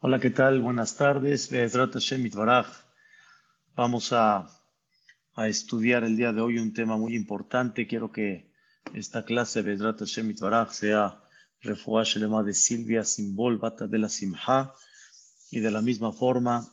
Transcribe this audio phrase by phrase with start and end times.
[0.00, 0.60] Hola, ¿qué tal?
[0.60, 1.50] Buenas tardes.
[3.74, 4.48] Vamos a,
[5.34, 7.88] a, estudiar el día de hoy un tema muy importante.
[7.88, 8.52] Quiero que
[8.94, 10.36] esta clase de Hashem
[10.70, 11.20] sea
[11.62, 14.72] Refuah Shelema de Silvia, Simbol, Bata de la Simha,
[15.50, 16.64] y de la misma forma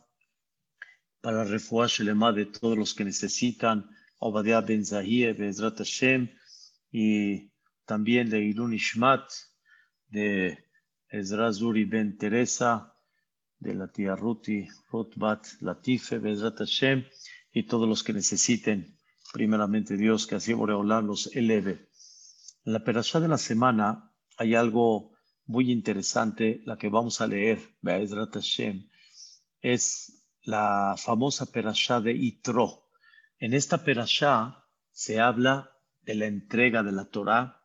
[1.20, 3.90] para Refuah Shelema de todos los que necesitan,
[4.20, 6.30] Obadiah Ben Zahie, Bezrat Hashem,
[6.92, 7.50] y
[7.86, 9.28] también de Ilun Ishmat,
[10.10, 10.64] de
[11.10, 12.92] Ezra Zuri Ben Teresa,
[13.66, 17.04] de la tía Ruti, Rutbat, Latife, Bezrat Hashem
[17.52, 19.00] y todos los que necesiten,
[19.34, 21.90] primeramente Dios, que así Boreolá los eleve.
[22.64, 25.14] En la perashá de la semana hay algo
[25.48, 28.88] muy interesante, la que vamos a leer, Bezrat Hashem,
[29.62, 32.92] es la famosa perashá de Itro.
[33.40, 35.72] En esta perashá se habla
[36.04, 37.64] de la entrega de la Torá,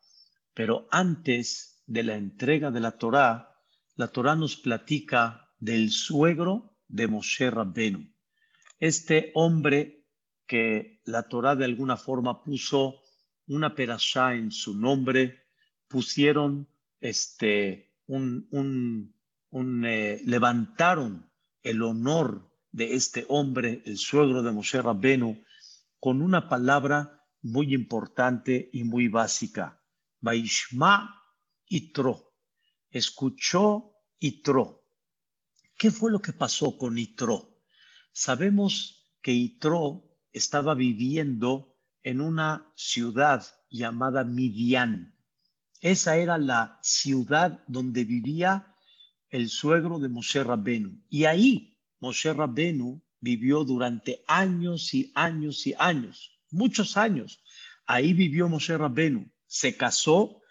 [0.54, 3.54] pero antes de la entrega de la Torá,
[3.96, 8.12] la Torá nos platica del suegro de Moshe Rabbenu.
[8.78, 10.06] Este hombre
[10.46, 13.00] que la Torá de alguna forma puso
[13.46, 15.44] una perashá en su nombre,
[15.86, 16.68] pusieron
[17.00, 18.48] este, un,
[19.50, 21.30] un, eh, levantaron
[21.62, 25.44] el honor de este hombre, el suegro de Moshe Rabbenu,
[26.00, 29.82] con una palabra muy importante y muy básica.
[30.20, 31.22] Baishma
[31.66, 32.34] Itro.
[32.90, 34.79] Escuchó Itro.
[35.80, 37.58] ¿Qué fue lo que pasó con Itro?
[38.12, 45.16] Sabemos que Itro estaba viviendo en una ciudad llamada Midian.
[45.80, 48.76] Esa era la ciudad donde vivía
[49.30, 51.02] el suegro de Moshe Rabbenu.
[51.08, 57.42] Y ahí Moshe Rabbenu vivió durante años y años y años, muchos años.
[57.86, 59.32] Ahí vivió Moshe Rabbenu.
[59.46, 60.42] Se casó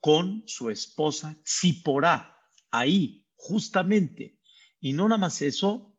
[0.00, 2.34] con su esposa Ziporá.
[2.70, 4.38] Ahí, justamente.
[4.84, 5.96] Y no nada más eso,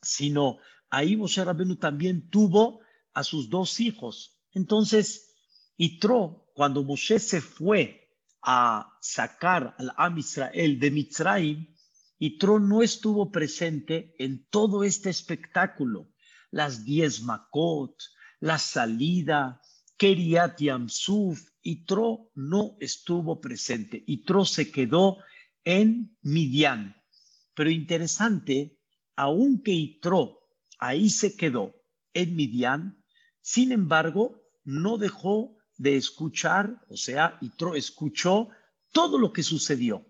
[0.00, 0.58] sino
[0.90, 2.78] ahí Moshe Rabenu también tuvo
[3.12, 4.38] a sus dos hijos.
[4.52, 5.34] Entonces,
[5.76, 8.08] Itro, cuando Moshe se fue
[8.42, 11.74] a sacar al Am Israel de Mitzrayim,
[12.20, 16.08] Itro no estuvo presente en todo este espectáculo.
[16.52, 18.00] Las diez Makot,
[18.38, 19.60] la salida,
[19.96, 24.04] Keriat Yamsuf, Itro no estuvo presente.
[24.06, 25.18] Itro se quedó
[25.64, 26.94] en Midian.
[27.56, 28.78] Pero interesante,
[29.16, 30.40] aunque Itro
[30.78, 31.74] ahí se quedó
[32.12, 33.02] en Midian,
[33.40, 38.50] sin embargo, no dejó de escuchar, o sea, Itro escuchó
[38.92, 40.06] todo lo que sucedió,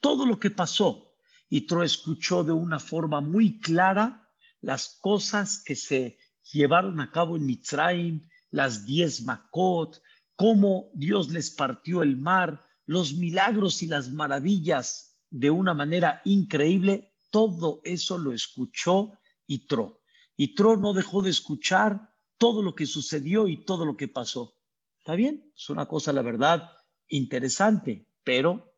[0.00, 1.16] todo lo que pasó.
[1.48, 4.28] Itro escuchó de una forma muy clara
[4.60, 6.18] las cosas que se
[6.52, 10.02] llevaron a cabo en Mitzrayim, las diez Makot,
[10.36, 17.12] cómo Dios les partió el mar, los milagros y las maravillas de una manera increíble,
[17.28, 19.18] todo eso lo escuchó
[19.48, 20.00] Itro.
[20.36, 24.56] Itro no dejó de escuchar todo lo que sucedió y todo lo que pasó.
[24.98, 25.50] ¿Está bien?
[25.56, 26.70] Es una cosa, la verdad,
[27.08, 28.76] interesante, pero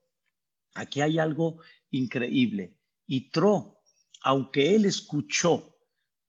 [0.73, 2.79] aquí hay algo increíble.
[3.07, 3.83] Itro,
[4.23, 5.77] aunque él escuchó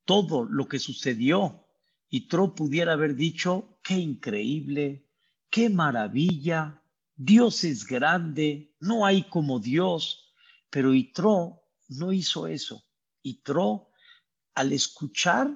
[0.04, 1.70] todo lo que sucedió,
[2.10, 5.08] Itro pudiera haber dicho, qué increíble,
[5.50, 6.84] qué maravilla,
[7.20, 10.36] Dios es grande, no hay como Dios,
[10.70, 12.84] pero Itro no hizo eso.
[13.24, 13.90] Itro,
[14.54, 15.50] al escuchar,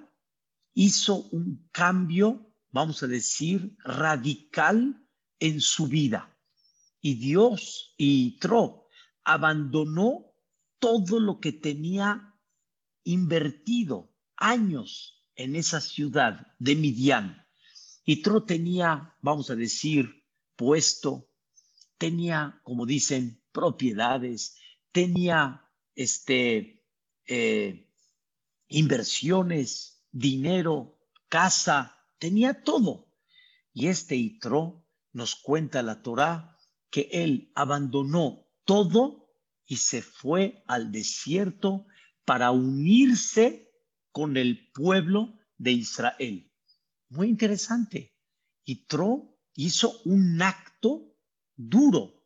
[0.74, 5.08] hizo un cambio, vamos a decir, radical
[5.40, 6.36] en su vida.
[7.00, 8.40] Y Dios, y
[9.24, 10.34] abandonó
[10.80, 12.36] todo lo que tenía
[13.04, 17.46] invertido años en esa ciudad de Midian.
[18.04, 21.31] Itro tenía, vamos a decir, puesto
[22.02, 24.58] tenía, como dicen, propiedades,
[24.92, 26.84] tenía este,
[27.28, 27.94] eh,
[28.70, 30.98] inversiones, dinero,
[31.30, 33.08] casa, tenía todo.
[33.72, 36.58] Y este Itro nos cuenta la Torá
[36.90, 39.30] que él abandonó todo
[39.68, 41.86] y se fue al desierto
[42.26, 43.72] para unirse
[44.12, 46.52] con el pueblo de Israel.
[47.10, 48.16] Muy interesante.
[48.66, 51.11] Itro hizo un acto
[51.70, 52.24] duro,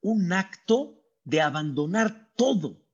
[0.00, 2.86] un acto de abandonar todo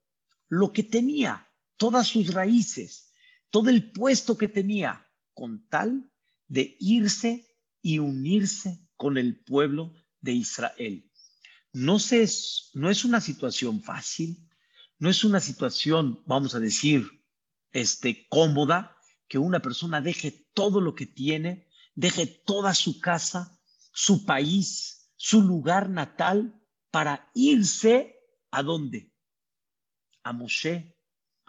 [0.48, 3.12] lo que tenía, todas sus raíces,
[3.50, 6.10] todo el puesto que tenía, con tal
[6.48, 7.46] de irse
[7.82, 11.10] y unirse con el pueblo de Israel.
[11.72, 12.28] No, se,
[12.74, 14.48] no es una situación fácil,
[14.98, 17.06] no es una situación, vamos a decir,
[17.72, 18.96] este, cómoda,
[19.28, 23.58] que una persona deje todo lo que tiene, deje toda su casa,
[23.92, 26.60] su país, su lugar natal
[26.90, 28.14] para irse
[28.50, 29.10] a dónde?
[30.22, 30.98] a Moshe,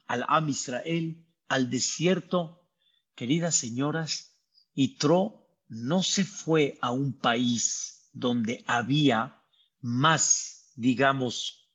[0.07, 2.69] al Am Israel, al desierto.
[3.16, 4.39] Queridas señoras,
[4.74, 9.44] Yitro no se fue a un país donde había
[9.81, 11.69] más, digamos,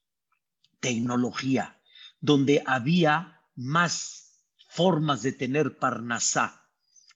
[0.81, 1.83] tecnología,
[2.19, 6.67] donde había más formas de tener parnasá,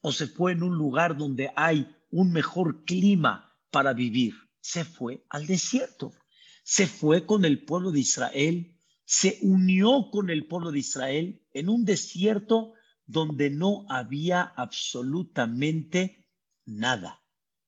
[0.03, 4.44] o se fue en un lugar donde hay un mejor clima para vivir.
[4.65, 6.15] Se fue al desierto,
[6.63, 11.69] se fue con el pueblo de Israel, se unió con el pueblo de Israel en
[11.69, 12.73] un desierto
[13.05, 16.31] donde no había absolutamente
[16.65, 17.23] nada,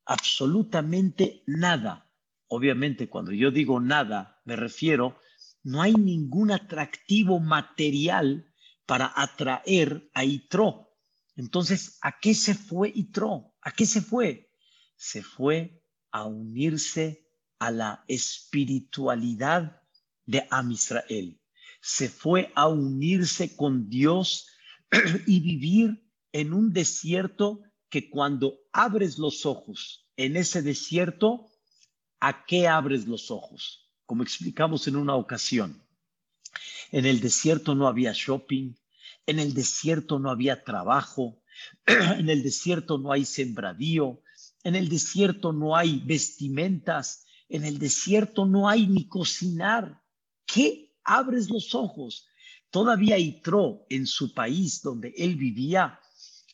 [0.06, 2.10] absolutamente nada.
[2.46, 5.20] Obviamente, cuando yo digo nada, me refiero,
[5.62, 8.54] no hay ningún atractivo material
[8.86, 10.96] para atraer a Itro.
[11.36, 13.54] Entonces, ¿a qué se fue Itro?
[13.60, 14.50] ¿A qué se fue?
[14.96, 15.82] Se fue
[16.16, 17.28] a unirse
[17.58, 19.82] a la espiritualidad
[20.24, 21.38] de Am Israel.
[21.82, 24.48] Se fue a unirse con Dios
[25.26, 26.02] y vivir
[26.32, 27.60] en un desierto
[27.90, 31.50] que cuando abres los ojos en ese desierto,
[32.18, 33.92] ¿a qué abres los ojos?
[34.06, 35.82] Como explicamos en una ocasión,
[36.92, 38.72] en el desierto no había shopping,
[39.26, 41.42] en el desierto no había trabajo,
[41.86, 44.22] en el desierto no hay sembradío,
[44.66, 50.02] en el desierto no hay vestimentas, en el desierto no hay ni cocinar.
[50.44, 52.26] ¿Qué abres los ojos?
[52.70, 56.00] Todavía Itro en su país donde él vivía,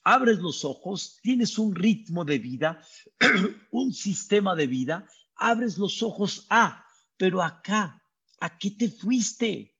[0.04, 2.86] abres los ojos, tienes un ritmo de vida,
[3.70, 6.84] un sistema de vida, abres los ojos, ah,
[7.16, 8.04] pero acá,
[8.40, 9.74] ¿a qué te fuiste?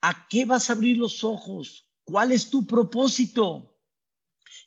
[0.00, 1.90] ¿A qué vas a abrir los ojos?
[2.04, 3.76] ¿Cuál es tu propósito?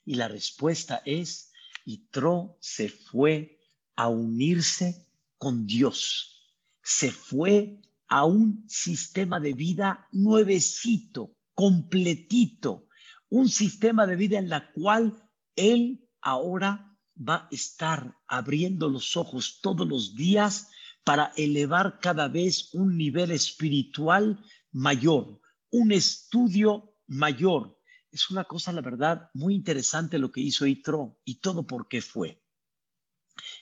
[0.04, 1.47] Y la respuesta es,
[1.88, 3.60] Itro se fue
[3.96, 5.08] a unirse
[5.38, 6.54] con Dios,
[6.84, 7.80] se fue
[8.10, 12.90] a un sistema de vida nuevecito, completito,
[13.30, 19.60] un sistema de vida en la cual él ahora va a estar abriendo los ojos
[19.62, 20.68] todos los días
[21.06, 24.44] para elevar cada vez un nivel espiritual
[24.74, 25.40] mayor,
[25.72, 27.77] un estudio mayor.
[28.12, 32.02] Es una cosa, la verdad, muy interesante lo que hizo Itro y todo por qué
[32.02, 32.42] fue.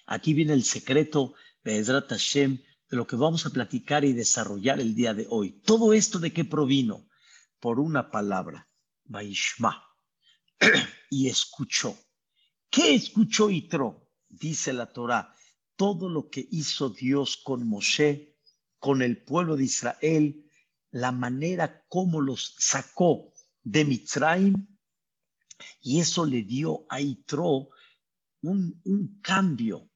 [0.05, 1.33] Aquí viene el secreto
[1.63, 5.61] de Ezrat Hashem de lo que vamos a platicar y desarrollar el día de hoy.
[5.61, 7.09] Todo esto de qué provino?
[7.59, 8.69] Por una palabra,
[9.03, 9.83] Baishma,
[11.09, 11.97] y escuchó.
[12.69, 14.11] ¿Qué escuchó Itro?
[14.29, 15.33] Dice la Torah,
[15.75, 18.37] todo lo que hizo Dios con Moshe,
[18.77, 20.45] con el pueblo de Israel,
[20.91, 23.33] la manera como los sacó
[23.65, 23.83] de
[25.81, 27.69] y eso le dio a Itro
[28.41, 29.89] un, un cambio,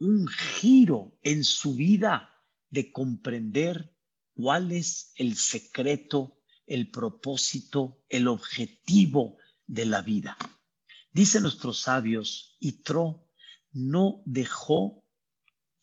[0.00, 2.28] un giro en su vida
[2.68, 3.94] de comprender
[4.34, 10.36] cuál es el secreto, el propósito, el objetivo de la vida.
[11.12, 13.28] Dicen nuestros sabios, Itro
[13.70, 15.04] no dejó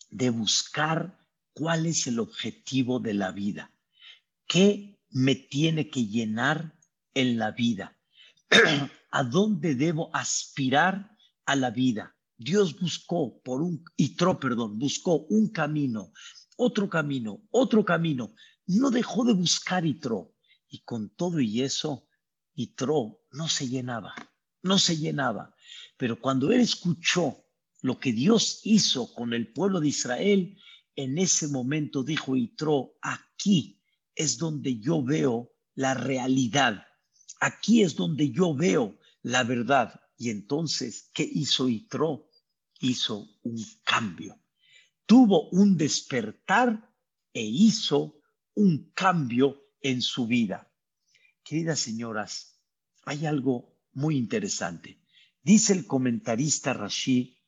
[0.10, 3.74] de buscar cuál es el objetivo de la vida.
[4.46, 6.79] ¿Qué me tiene que llenar
[7.22, 7.98] en la vida?
[9.12, 12.16] ¿A dónde debo aspirar a la vida?
[12.38, 16.14] Dios buscó por un, Itro, perdón, buscó un camino
[16.60, 18.36] otro camino, otro camino.
[18.68, 20.36] No dejó de buscar Itro.
[20.68, 22.08] Y con todo y eso,
[22.54, 24.14] Itro no se llenaba,
[24.62, 25.56] no se llenaba.
[25.98, 27.46] Pero cuando él escuchó
[27.82, 30.58] lo que Dios hizo con el pueblo de Israel,
[30.96, 33.82] en ese momento dijo Itro, aquí
[34.14, 36.86] es donde yo veo la realidad,
[37.40, 40.02] aquí es donde yo veo la verdad.
[40.18, 42.30] Y entonces, ¿qué hizo Itro?
[42.80, 44.40] Hizo un cambio
[45.10, 46.88] tuvo un despertar
[47.34, 48.22] e hizo
[48.54, 50.72] un cambio en su vida.
[51.44, 52.62] Queridas señoras,
[53.06, 55.02] hay algo muy interesante.
[55.42, 57.42] Dice el comentarista Rashi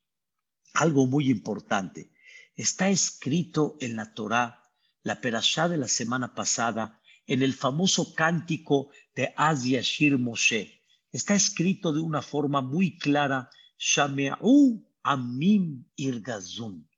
[0.74, 2.12] algo muy importante.
[2.56, 4.68] Está escrito en la Torá,
[5.04, 7.00] la perashá de la semana pasada,
[7.32, 10.82] en el famoso cántico de Az Yashir Moshe.
[11.10, 16.88] Está escrito de una forma muy clara, Shame'u Amim Irgazun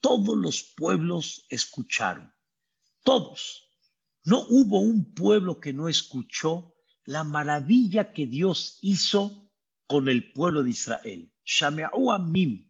[0.00, 2.32] todos los pueblos escucharon,
[3.04, 3.68] todos.
[4.24, 6.74] No hubo un pueblo que no escuchó
[7.04, 9.50] la maravilla que Dios hizo
[9.86, 11.32] con el pueblo de Israel.
[11.44, 12.68] Shame'u Amim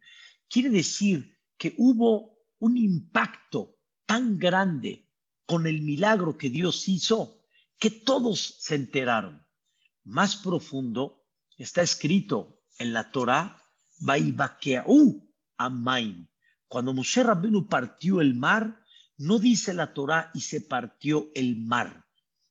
[0.48, 3.76] quiere decir que hubo un impacto
[4.06, 5.09] tan grande
[5.50, 7.42] con el milagro que Dios hizo
[7.76, 9.44] que todos se enteraron.
[10.04, 11.24] Más profundo
[11.56, 13.60] está escrito en la Torah,
[13.98, 16.28] Baibakeau Amaim.
[16.68, 18.84] Cuando Moshe Rabbenu partió el mar,
[19.18, 22.06] no dice la Torá y se partió el mar,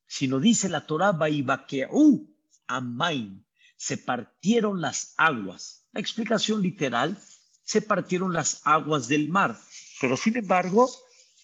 [0.06, 3.46] sino dice la Torah, Baibakeú Amain,
[3.78, 5.86] se partieron las aguas.
[5.92, 7.18] La explicación literal,
[7.62, 9.58] se partieron las aguas del mar.
[10.02, 10.90] Pero sin embargo,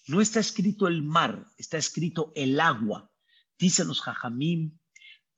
[0.07, 3.11] no está escrito el mar, está escrito el agua.
[3.59, 4.01] Dicen los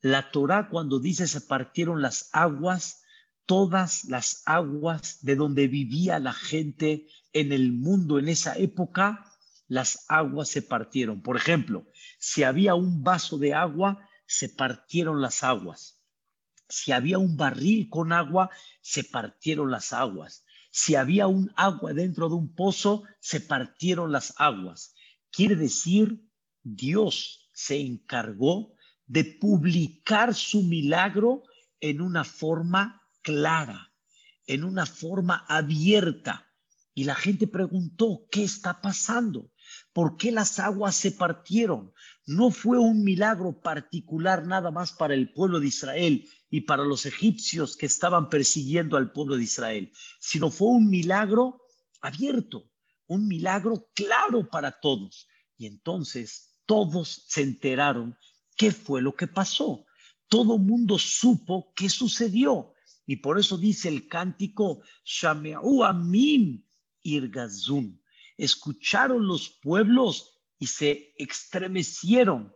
[0.02, 3.02] la Torah cuando dice se partieron las aguas,
[3.46, 9.26] todas las aguas de donde vivía la gente en el mundo en esa época,
[9.66, 11.22] las aguas se partieron.
[11.22, 11.86] Por ejemplo,
[12.18, 16.00] si había un vaso de agua, se partieron las aguas.
[16.68, 18.50] Si había un barril con agua,
[18.80, 20.44] se partieron las aguas.
[20.70, 24.94] Si había un agua dentro de un pozo, se partieron las aguas.
[25.30, 26.24] Quiere decir,
[26.62, 28.74] Dios se encargó
[29.06, 31.42] de publicar su milagro
[31.80, 33.92] en una forma clara,
[34.46, 36.46] en una forma abierta.
[36.94, 39.50] Y la gente preguntó, ¿qué está pasando?
[39.92, 41.92] ¿Por qué las aguas se partieron?
[42.30, 47.04] No fue un milagro particular nada más para el pueblo de Israel y para los
[47.04, 51.60] egipcios que estaban persiguiendo al pueblo de Israel, sino fue un milagro
[52.00, 52.70] abierto,
[53.08, 55.26] un milagro claro para todos.
[55.58, 58.16] Y entonces todos se enteraron
[58.56, 59.84] qué fue lo que pasó.
[60.28, 62.74] Todo mundo supo qué sucedió.
[63.06, 66.64] Y por eso dice el cántico, Shame'u Amin
[67.02, 68.00] Irgazun
[68.36, 72.54] escucharon los pueblos y se estremecieron.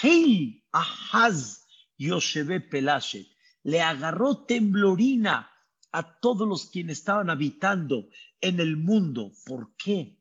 [0.00, 1.66] Hey, Ahaz,
[1.98, 3.26] Yoshebe Pelashet,
[3.64, 5.50] le agarró temblorina
[5.90, 8.08] a todos los quienes estaban habitando
[8.40, 9.32] en el mundo.
[9.44, 10.20] ¿Por qué?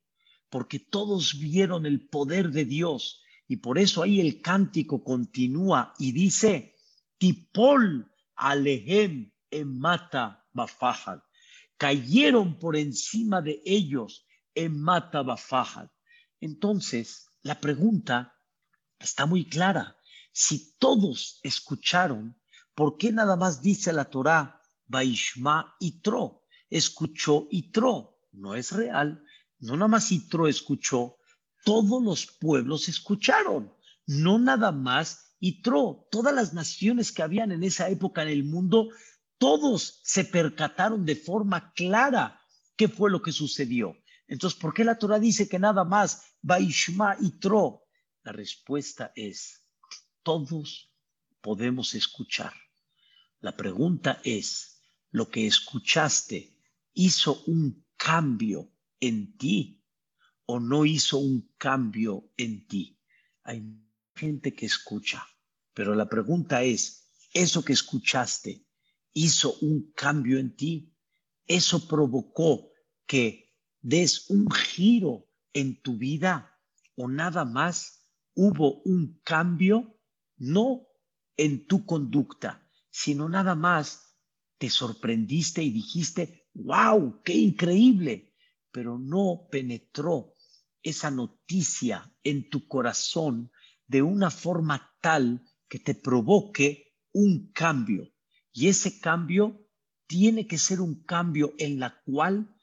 [0.50, 6.14] Porque todos vieron el poder de Dios y por eso ahí el cántico continúa y
[6.14, 6.76] dice,
[7.18, 11.20] Tipol alehem emata bafajad.
[11.78, 14.26] Cayeron por encima de ellos
[14.56, 15.22] en Mata
[16.40, 18.36] Entonces, la pregunta
[19.00, 19.98] está muy clara.
[20.32, 22.40] Si todos escucharon,
[22.74, 26.44] ¿por qué nada más dice la Torá, Baishma y Tro?
[26.70, 28.20] Escuchó y Tro.
[28.32, 29.24] No es real.
[29.60, 31.18] No nada más Tro escuchó,
[31.64, 33.74] todos los pueblos escucharon.
[34.06, 36.08] No nada más Tro.
[36.12, 38.90] Todas las naciones que habían en esa época en el mundo,
[39.38, 42.42] todos se percataron de forma clara
[42.76, 43.96] qué fue lo que sucedió.
[44.28, 47.84] Entonces, ¿por qué la Torah dice que nada más Baishma y Tro?
[48.24, 49.62] La respuesta es,
[50.24, 50.92] todos
[51.42, 52.54] podemos escuchar.
[53.40, 56.58] La pregunta es, ¿lo que escuchaste
[56.94, 59.84] hizo un cambio en ti
[60.48, 63.00] o no hizo un cambio en ti?
[63.44, 63.64] Hay
[64.16, 65.24] gente que escucha,
[65.76, 68.66] pero la pregunta es, ¿eso que escuchaste
[69.14, 70.92] hizo un cambio en ti?
[71.46, 72.72] ¿Eso provocó
[73.06, 73.45] que
[73.86, 76.60] des un giro en tu vida
[76.96, 80.00] o nada más hubo un cambio,
[80.38, 80.88] no
[81.38, 84.18] en tu conducta, sino nada más
[84.58, 88.34] te sorprendiste y dijiste, wow, qué increíble,
[88.72, 90.34] pero no penetró
[90.82, 93.52] esa noticia en tu corazón
[93.86, 98.12] de una forma tal que te provoque un cambio.
[98.52, 99.70] Y ese cambio
[100.08, 102.55] tiene que ser un cambio en la cual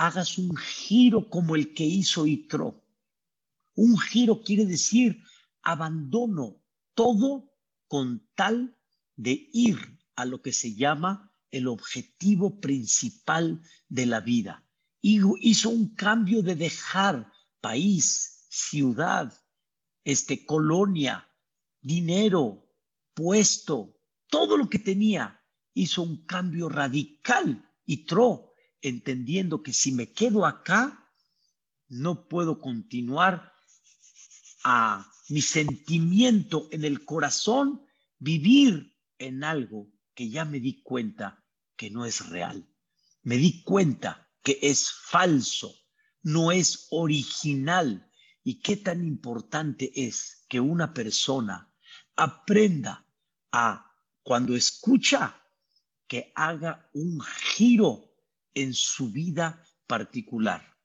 [0.00, 2.82] hagas un giro como el que hizo Itro.
[3.74, 5.22] Un giro quiere decir
[5.62, 6.56] abandono
[6.94, 7.52] todo
[7.86, 8.78] con tal
[9.16, 9.76] de ir
[10.16, 14.64] a lo que se llama el objetivo principal de la vida.
[15.02, 17.30] Y hizo un cambio de dejar
[17.60, 19.34] país, ciudad,
[20.04, 21.28] este, colonia,
[21.82, 22.66] dinero,
[23.12, 25.44] puesto, todo lo que tenía.
[25.74, 27.66] Hizo un cambio radical.
[27.84, 28.04] y
[28.82, 31.08] entendiendo que si me quedo acá,
[31.88, 33.52] no puedo continuar
[34.64, 37.84] a mi sentimiento en el corazón,
[38.18, 41.44] vivir en algo que ya me di cuenta
[41.76, 42.68] que no es real.
[43.22, 45.74] Me di cuenta que es falso,
[46.22, 48.10] no es original.
[48.42, 51.72] Y qué tan importante es que una persona
[52.16, 53.06] aprenda
[53.52, 55.36] a, cuando escucha,
[56.06, 58.09] que haga un giro
[58.54, 60.76] en su vida particular.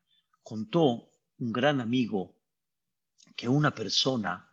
[0.43, 2.35] Contó un gran amigo
[3.35, 4.49] que una persona,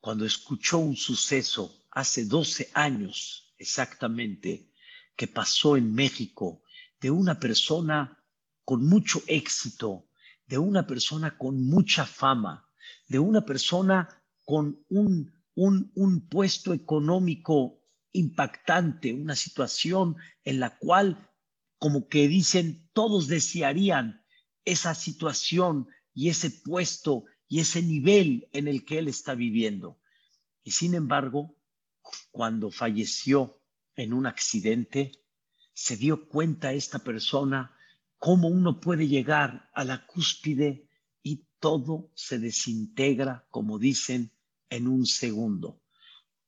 [0.00, 4.72] cuando escuchó un suceso hace 12 años exactamente,
[5.16, 6.62] que pasó en México,
[7.00, 8.22] de una persona
[8.64, 10.08] con mucho éxito,
[10.46, 12.68] de una persona con mucha fama,
[13.08, 14.08] de una persona
[14.44, 17.80] con un, un, un puesto económico
[18.12, 21.30] impactante, una situación en la cual
[21.84, 24.24] como que dicen, todos desearían
[24.64, 30.00] esa situación y ese puesto y ese nivel en el que él está viviendo.
[30.62, 31.58] Y sin embargo,
[32.30, 33.60] cuando falleció
[33.96, 35.12] en un accidente,
[35.74, 37.76] se dio cuenta esta persona
[38.16, 40.88] cómo uno puede llegar a la cúspide
[41.22, 44.32] y todo se desintegra, como dicen,
[44.70, 45.82] en un segundo.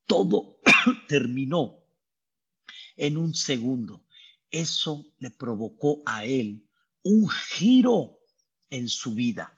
[0.07, 0.61] Todo
[1.09, 1.85] terminó
[2.97, 4.06] en un segundo.
[4.57, 6.67] Eso le provocó a él
[7.03, 8.21] un giro
[8.71, 9.55] en su vida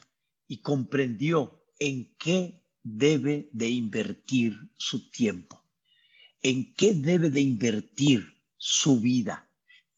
[0.49, 5.65] y comprendió en qué debe de invertir su tiempo,
[6.43, 9.49] en qué debe de invertir su vida,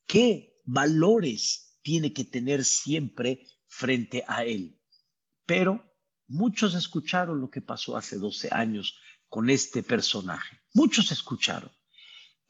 [0.07, 4.78] qué valores tiene que tener siempre frente a él.
[5.47, 5.83] Pero
[6.26, 8.99] muchos escucharon lo que pasó hace 12 años
[9.30, 10.61] con este personaje.
[10.75, 11.73] Muchos escucharon,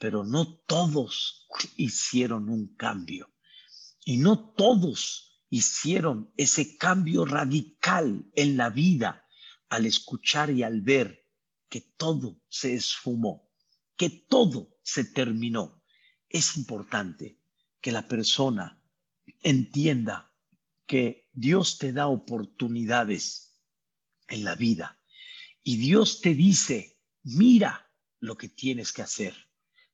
[0.01, 3.31] pero no todos hicieron un cambio.
[4.03, 9.27] Y no todos hicieron ese cambio radical en la vida
[9.69, 11.29] al escuchar y al ver
[11.69, 13.53] que todo se esfumó,
[13.95, 15.85] que todo se terminó.
[16.31, 17.39] Es importante
[17.83, 18.83] que la persona
[19.43, 20.35] entienda
[20.87, 23.55] que Dios te da oportunidades
[24.29, 24.99] en la vida
[25.63, 29.50] y Dios te dice, mira lo que tienes que hacer.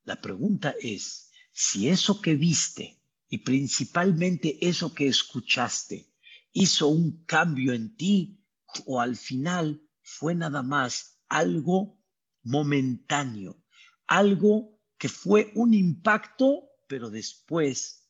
[0.06, 6.14] La pregunta es, si eso que viste y principalmente eso que escuchaste
[6.52, 8.40] hizo un cambio en ti
[8.86, 11.98] o al final fue nada más algo
[12.44, 13.60] momentáneo,
[14.06, 18.08] algo que fue un impacto, pero después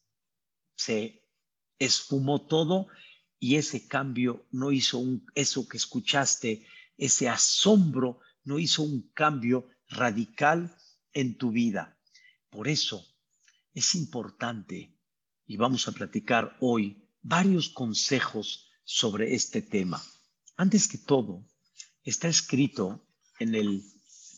[0.74, 1.24] se
[1.78, 2.88] esfumó todo
[3.38, 6.66] y ese cambio no hizo un, eso que escuchaste,
[6.98, 10.76] ese asombro no hizo un cambio radical
[11.16, 11.98] en tu vida.
[12.50, 13.02] Por eso
[13.72, 14.94] es importante,
[15.46, 20.02] y vamos a platicar hoy, varios consejos sobre este tema.
[20.56, 21.42] Antes que todo,
[22.04, 23.08] está escrito
[23.38, 23.82] en el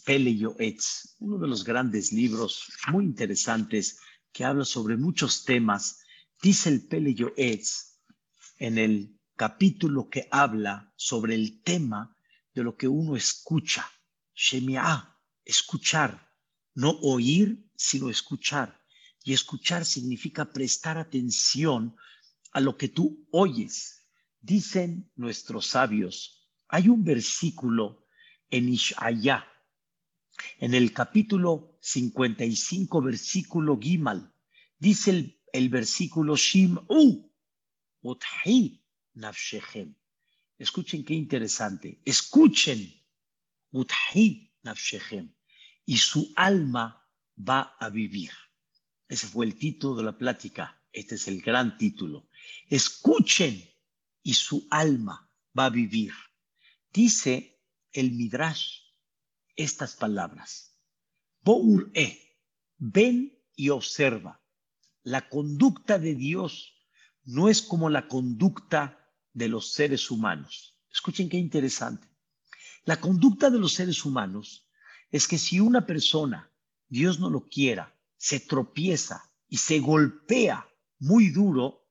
[0.05, 3.99] Pele Yoetz, uno de los grandes libros muy interesantes
[4.33, 5.99] que habla sobre muchos temas.
[6.41, 7.99] Dice el Pele Yoetz
[8.59, 12.17] en el capítulo que habla sobre el tema
[12.55, 13.85] de lo que uno escucha.
[14.35, 16.28] Shemiah, escuchar,
[16.79, 18.81] no oír, sino escuchar.
[19.25, 21.97] Y escuchar significa prestar atención
[22.53, 24.07] a lo que tú oyes.
[24.41, 28.07] Dicen nuestros sabios, hay un versículo
[28.49, 29.45] en Ishaya,
[30.61, 34.33] en el capítulo 55, versículo Gimal,
[34.79, 37.29] dice el, el versículo Shim'u,
[38.03, 39.97] Uthi nafshechem.
[40.57, 42.01] Escuchen qué interesante.
[42.05, 42.89] Escuchen,
[43.73, 45.35] Uthi nafshechem.
[45.89, 48.31] Y su alma va a vivir.
[49.09, 50.85] Ese fue el título de la plática.
[50.93, 52.29] Este es el gran título.
[52.69, 53.65] Escuchen
[54.23, 56.13] y su alma va a vivir.
[56.93, 57.59] Dice
[57.91, 58.83] el Midrash
[59.57, 60.79] estas palabras.
[61.41, 62.37] Bour e,
[62.77, 64.45] ven y observa.
[65.05, 66.75] La conducta de Dios
[67.25, 70.79] no es como la conducta de los seres humanos.
[70.93, 72.07] Escuchen qué interesante.
[72.85, 74.68] La conducta de los seres humanos
[75.11, 76.51] es que si una persona,
[76.89, 80.69] Dios no lo quiera, se tropieza y se golpea
[80.99, 81.89] muy duro,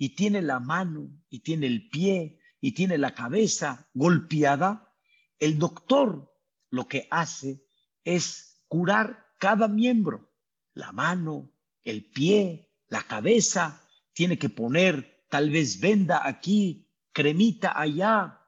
[0.00, 4.94] y tiene la mano y tiene el pie y tiene la cabeza golpeada,
[5.38, 6.34] el doctor
[6.70, 7.66] lo que hace
[8.02, 10.32] es curar cada miembro,
[10.72, 11.52] la mano,
[11.84, 18.40] el pie, la cabeza, tiene que poner tal vez venda aquí, cremita allá,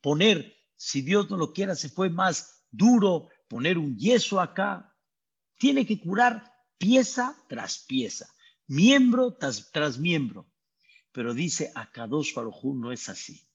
[0.00, 4.96] poner, si Dios no lo quiera, se fue más duro, poner un yeso acá,
[5.58, 8.26] tiene que curar pieza tras pieza,
[8.66, 10.50] miembro tras, tras miembro.
[11.12, 13.46] Pero dice Akadosh Baruj no es así.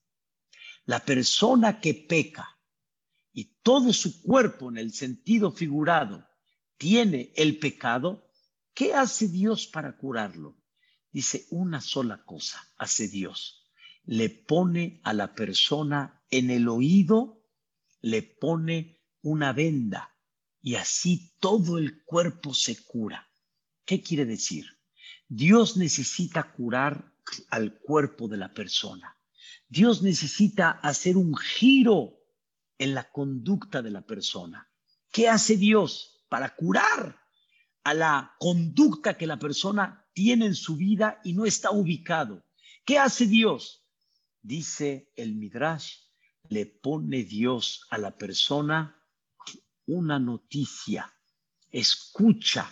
[0.86, 2.48] La persona que peca
[3.34, 6.30] y todo su cuerpo en el sentido figurado
[6.78, 8.30] tiene el pecado,
[8.76, 10.62] ¿qué hace Dios para curarlo?
[11.12, 13.68] Dice una sola cosa, hace Dios.
[14.04, 17.44] Le pone a la persona en el oído,
[18.02, 18.97] le pone
[19.28, 20.16] una venda
[20.62, 23.30] y así todo el cuerpo se cura.
[23.86, 24.66] ¿Qué quiere decir?
[25.28, 27.12] Dios necesita curar
[27.50, 29.18] al cuerpo de la persona.
[29.68, 32.14] Dios necesita hacer un giro
[32.78, 34.70] en la conducta de la persona.
[35.12, 37.20] ¿Qué hace Dios para curar
[37.84, 42.46] a la conducta que la persona tiene en su vida y no está ubicado?
[42.86, 43.84] ¿Qué hace Dios?
[44.42, 45.98] Dice el Midrash,
[46.48, 48.97] le pone Dios a la persona
[49.88, 51.12] una noticia,
[51.72, 52.72] escucha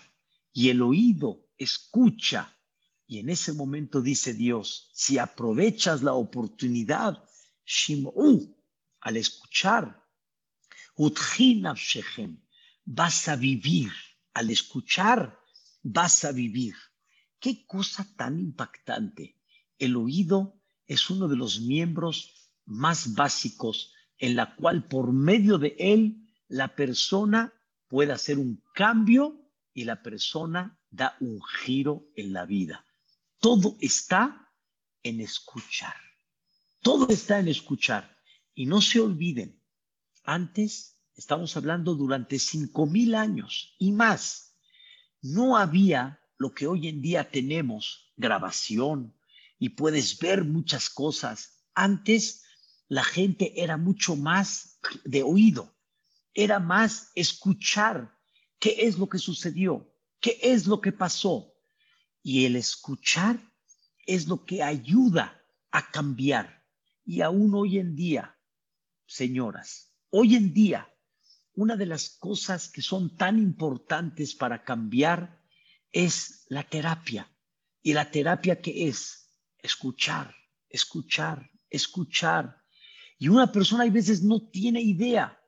[0.53, 2.55] y el oído escucha
[3.07, 7.23] y en ese momento dice Dios, si aprovechas la oportunidad,
[7.65, 8.55] Shim'u,
[9.01, 10.03] al escuchar,
[12.85, 13.91] Vas a vivir.
[14.33, 15.39] Al escuchar,
[15.83, 16.75] vas a vivir.
[17.39, 19.37] Qué cosa tan impactante.
[19.77, 25.75] El oído es uno de los miembros más básicos en la cual por medio de
[25.77, 27.53] él la persona
[27.87, 32.85] puede hacer un cambio y la persona da un giro en la vida.
[33.39, 34.51] Todo está
[35.03, 35.95] en escuchar.
[36.81, 38.17] Todo está en escuchar.
[38.53, 39.61] Y no se olviden,
[40.23, 44.57] antes estamos hablando durante cinco mil años y más.
[45.21, 49.15] No había lo que hoy en día tenemos, grabación,
[49.59, 51.65] y puedes ver muchas cosas.
[51.73, 52.43] Antes
[52.87, 55.74] la gente era mucho más de oído,
[56.35, 58.13] era más escuchar
[58.59, 61.53] qué es lo que sucedió, qué es lo que pasó.
[62.21, 63.39] Y el escuchar
[64.05, 66.63] es lo que ayuda a cambiar.
[67.05, 68.37] Y aún hoy en día,
[69.05, 70.91] señoras, hoy en día,
[71.53, 75.41] una de las cosas que son tan importantes para cambiar
[75.91, 77.31] es la terapia.
[77.81, 79.29] ¿Y la terapia qué es?
[79.59, 80.35] Escuchar,
[80.67, 82.61] escuchar, escuchar.
[83.17, 85.39] Y una persona a veces no tiene idea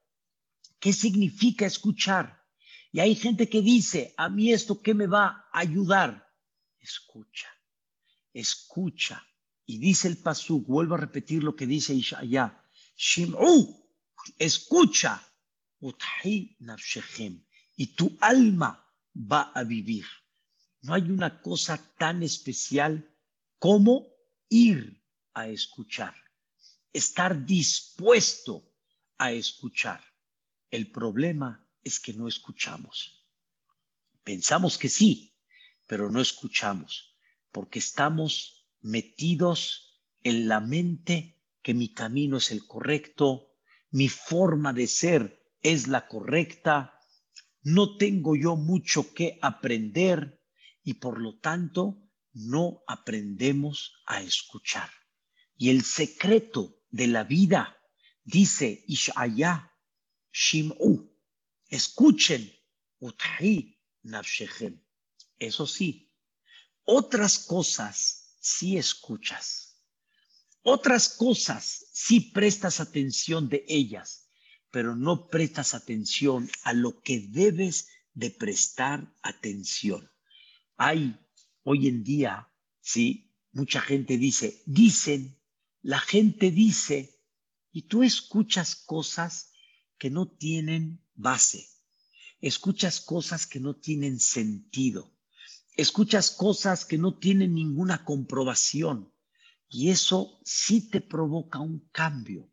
[0.80, 2.44] qué significa escuchar.
[2.92, 6.28] Y hay gente que dice, a mí esto, ¿qué me va a ayudar?
[6.80, 7.50] Escucha,
[8.34, 9.24] escucha.
[9.66, 12.64] Y dice el pasuk, vuelvo a repetir lo que dice Ishaya,
[12.96, 13.86] Shim'u,
[14.40, 15.22] escucha,
[17.76, 20.06] y tu alma va a vivir.
[20.82, 23.14] No hay una cosa tan especial
[23.60, 24.08] como
[24.50, 26.16] ir a escuchar,
[26.94, 28.64] estar dispuesto
[29.18, 30.07] a escuchar.
[30.70, 33.26] El problema es que no escuchamos.
[34.24, 35.34] Pensamos que sí,
[35.86, 37.16] pero no escuchamos,
[37.52, 43.56] porque estamos metidos en la mente que mi camino es el correcto,
[43.92, 47.00] mi forma de ser es la correcta,
[47.64, 50.42] no tengo yo mucho que aprender
[50.84, 52.02] y por lo tanto
[52.34, 54.90] no aprendemos a escuchar.
[55.58, 57.78] Y el secreto de la vida,
[58.24, 59.67] dice Ishaya,
[60.40, 61.10] Shim'u,
[61.68, 62.54] escuchen,
[65.40, 66.14] Eso sí,
[66.84, 69.82] otras cosas sí escuchas.
[70.62, 74.30] Otras cosas sí prestas atención de ellas,
[74.70, 80.12] pero no prestas atención a lo que debes de prestar atención.
[80.76, 81.18] Hay
[81.64, 82.48] hoy en día,
[82.80, 85.42] sí, mucha gente dice, dicen,
[85.82, 87.24] la gente dice,
[87.72, 89.52] y tú escuchas cosas
[89.98, 91.68] que no tienen base.
[92.40, 95.12] Escuchas cosas que no tienen sentido.
[95.76, 99.12] Escuchas cosas que no tienen ninguna comprobación.
[99.70, 102.52] Y eso sí te provoca un cambio.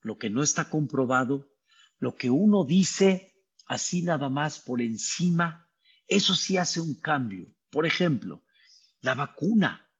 [0.00, 1.50] Lo que no está comprobado,
[1.98, 3.34] lo que uno dice
[3.66, 5.70] así nada más por encima,
[6.06, 7.54] eso sí hace un cambio.
[7.70, 8.44] Por ejemplo,
[9.00, 9.90] la vacuna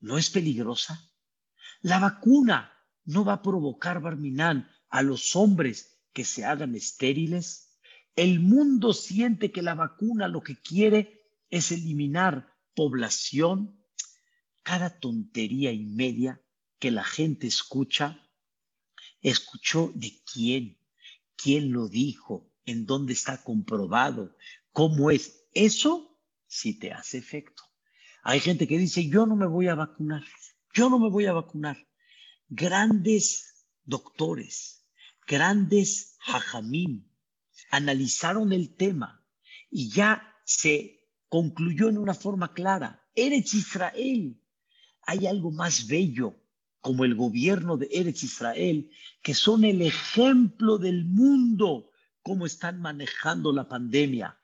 [0.00, 1.10] no es peligrosa.
[1.80, 2.72] La vacuna
[3.04, 7.78] no va a provocar, Barminán, a los hombres que se hagan estériles.
[8.16, 13.82] El mundo siente que la vacuna lo que quiere es eliminar población.
[14.62, 16.42] Cada tontería y media
[16.78, 18.28] que la gente escucha,
[19.20, 20.78] escuchó de quién,
[21.36, 24.36] quién lo dijo, en dónde está comprobado,
[24.72, 25.48] cómo es.
[25.54, 27.62] Eso sí te hace efecto.
[28.22, 30.22] Hay gente que dice, yo no me voy a vacunar,
[30.74, 31.78] yo no me voy a vacunar.
[32.48, 34.77] Grandes doctores,
[35.28, 37.06] grandes hajamim
[37.70, 39.24] analizaron el tema
[39.70, 43.06] y ya se concluyó en una forma clara.
[43.14, 44.40] Eretz Israel.
[45.02, 46.34] Hay algo más bello
[46.80, 48.90] como el gobierno de Eretz Israel,
[49.22, 51.90] que son el ejemplo del mundo,
[52.22, 54.40] cómo están manejando la pandemia.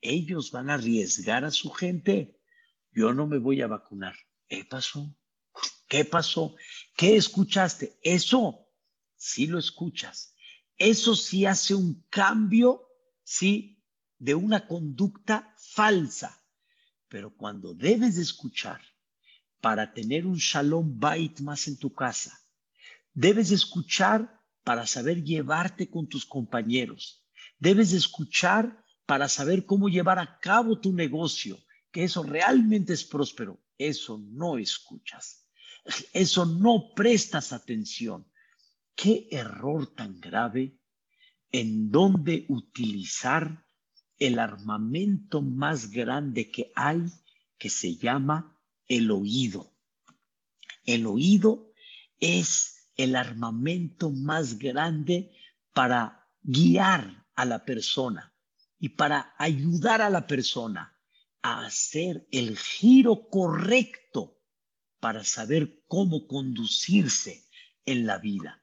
[0.00, 2.38] Ellos van a arriesgar a su gente.
[2.92, 4.14] Yo no me voy a vacunar.
[4.48, 5.16] ¿Qué pasó?
[5.88, 6.54] ¿Qué pasó?
[6.96, 7.98] ¿Qué escuchaste?
[8.02, 8.69] Eso
[9.20, 10.34] si lo escuchas,
[10.78, 12.88] eso sí hace un cambio,
[13.22, 13.84] sí,
[14.18, 16.42] de una conducta falsa.
[17.06, 18.80] Pero cuando debes de escuchar
[19.60, 22.40] para tener un shalom bait más en tu casa,
[23.12, 27.22] debes de escuchar para saber llevarte con tus compañeros,
[27.58, 31.58] debes de escuchar para saber cómo llevar a cabo tu negocio,
[31.92, 33.60] que eso realmente es próspero.
[33.76, 35.46] Eso no escuchas.
[36.14, 38.29] Eso no prestas atención
[39.00, 40.78] qué error tan grave
[41.50, 43.64] en donde utilizar
[44.18, 47.06] el armamento más grande que hay,
[47.56, 49.72] que se llama el oído.
[50.84, 51.72] El oído
[52.18, 55.32] es el armamento más grande
[55.72, 58.34] para guiar a la persona
[58.78, 60.94] y para ayudar a la persona
[61.40, 64.38] a hacer el giro correcto
[64.98, 67.46] para saber cómo conducirse
[67.86, 68.59] en la vida.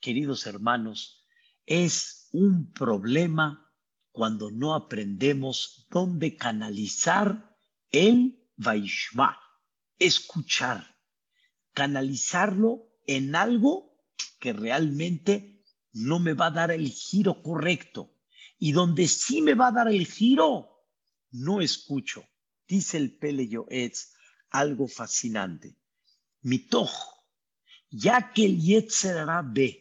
[0.00, 1.26] Queridos hermanos,
[1.66, 3.70] es un problema
[4.12, 7.56] cuando no aprendemos dónde canalizar
[7.90, 9.38] el Vaishma,
[9.98, 10.96] escuchar,
[11.72, 14.04] canalizarlo en algo
[14.38, 18.16] que realmente no me va a dar el giro correcto.
[18.58, 20.86] Y donde sí me va a dar el giro,
[21.30, 22.24] no escucho.
[22.66, 24.12] Dice el Pele Yoetz
[24.50, 25.76] algo fascinante.
[26.42, 26.90] Mitoj,
[27.90, 29.79] ya que el Yetzerara ve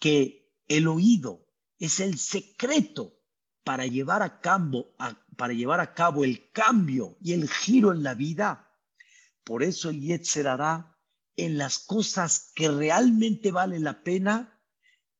[0.00, 1.46] que el oído
[1.78, 3.16] es el secreto
[3.62, 4.96] para llevar a cabo,
[5.36, 8.74] para llevar a cabo el cambio y el giro en la vida.
[9.44, 10.98] Por eso el Yetzerara,
[11.36, 14.60] en las cosas que realmente vale la pena,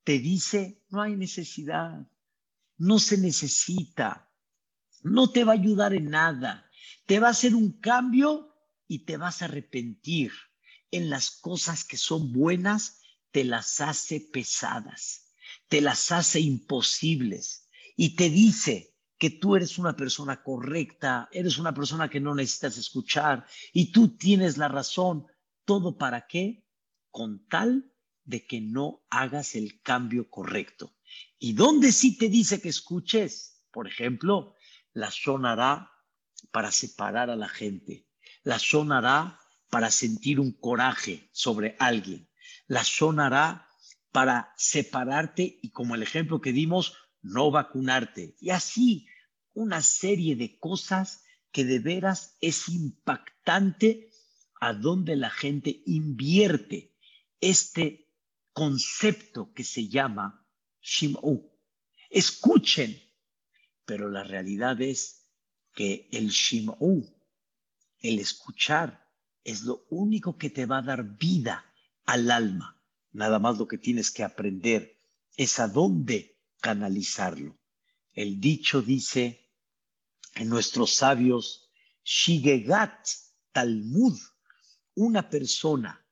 [0.02, 2.06] te dice, no hay necesidad,
[2.78, 4.30] no se necesita,
[5.02, 6.70] no te va a ayudar en nada,
[7.06, 8.54] te va a hacer un cambio
[8.88, 10.32] y te vas a arrepentir.
[10.90, 12.99] En las cosas que son buenas,
[13.30, 15.32] te las hace pesadas,
[15.68, 21.74] te las hace imposibles y te dice que tú eres una persona correcta, eres una
[21.74, 25.26] persona que no necesitas escuchar y tú tienes la razón.
[25.66, 26.64] ¿Todo para qué?
[27.10, 27.92] Con tal
[28.24, 30.96] de que no hagas el cambio correcto.
[31.38, 33.62] ¿Y dónde sí te dice que escuches?
[33.70, 34.54] Por ejemplo,
[34.94, 35.90] la sonará
[36.50, 38.08] para separar a la gente.
[38.42, 39.38] La sonará
[39.68, 42.29] para sentir un coraje sobre alguien.
[42.70, 43.66] La sonará
[44.12, 48.36] para separarte y como el ejemplo que dimos, no vacunarte.
[48.38, 49.08] Y así
[49.54, 54.12] una serie de cosas que de veras es impactante
[54.60, 56.94] a donde la gente invierte
[57.40, 58.14] este
[58.52, 60.46] concepto que se llama
[60.80, 61.50] Shim'u.
[62.08, 63.02] Escuchen,
[63.84, 65.26] pero la realidad es
[65.74, 67.02] que el Shim'u,
[67.98, 69.10] el escuchar,
[69.42, 71.66] es lo único que te va a dar vida
[72.10, 72.76] al alma.
[73.12, 74.98] Nada más lo que tienes que aprender
[75.36, 77.56] es a dónde canalizarlo.
[78.12, 79.48] El dicho dice
[80.34, 81.70] en nuestros sabios,
[82.02, 83.06] Shigegat
[83.52, 84.18] Talmud,
[84.94, 86.04] una persona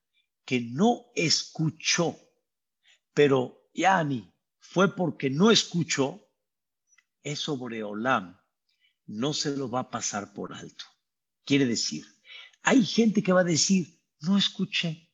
[0.44, 2.16] que no escuchó,
[3.12, 6.30] pero Yani fue porque no escuchó,
[7.24, 8.38] eso Boreolam
[9.06, 10.84] no se lo va a pasar por alto.
[11.44, 12.06] Quiere decir,
[12.62, 15.07] hay gente que va a decir, no escuché.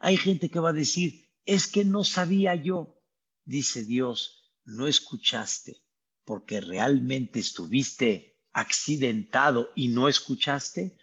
[0.00, 3.00] Hay gente que va a decir, es que no sabía yo.
[3.44, 5.82] Dice Dios, no escuchaste
[6.24, 10.96] porque realmente estuviste accidentado y no escuchaste,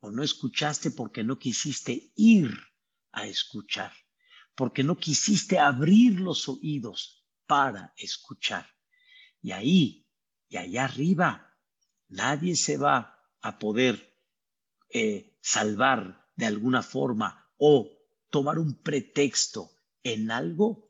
[0.00, 2.50] o no escuchaste porque no quisiste ir
[3.12, 3.92] a escuchar,
[4.54, 8.68] porque no quisiste abrir los oídos para escuchar.
[9.40, 10.06] Y ahí,
[10.48, 11.56] y allá arriba,
[12.08, 14.20] nadie se va a poder
[14.90, 18.01] eh, salvar de alguna forma o
[18.32, 19.70] tomar un pretexto
[20.02, 20.88] en algo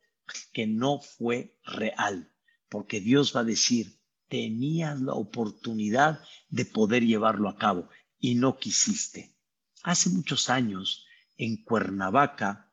[0.52, 2.32] que no fue real,
[2.68, 8.58] porque Dios va a decir, tenías la oportunidad de poder llevarlo a cabo y no
[8.58, 9.36] quisiste.
[9.82, 11.04] Hace muchos años,
[11.36, 12.72] en Cuernavaca,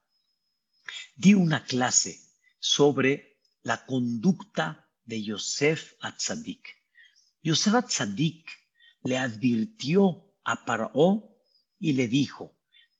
[1.16, 2.20] di una clase
[2.60, 6.70] sobre la conducta de Yosef Atzadik.
[7.42, 8.48] Yosef Atzadik
[9.04, 11.36] le advirtió a Paró
[11.80, 12.59] y le dijo,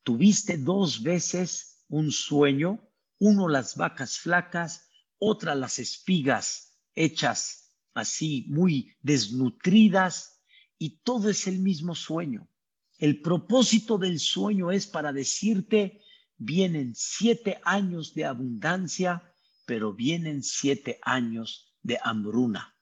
[0.10, 2.80] tuviste dos veces un sueño
[3.20, 10.42] uno las vacas flacas, otra las espigas hechas así muy desnutridas
[10.80, 12.50] y todo es el mismo sueño.
[12.98, 16.02] El propósito del sueño es para decirte,
[16.38, 19.32] vienen siete años de abundancia,
[19.68, 22.76] pero vienen siete años de hambruna.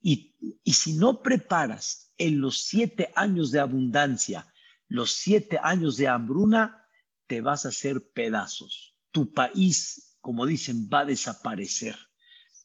[0.00, 4.46] Y, y si no preparas en los siete años de abundancia,
[4.92, 6.86] los siete años de hambruna,
[7.26, 11.96] te vas a hacer pedazos tu país, como dicen, va a desaparecer.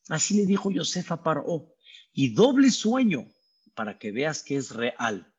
[0.09, 1.75] Así le dijo Yosef a Paró.
[2.13, 3.27] Y doble sueño
[3.75, 5.33] para que veas que es real.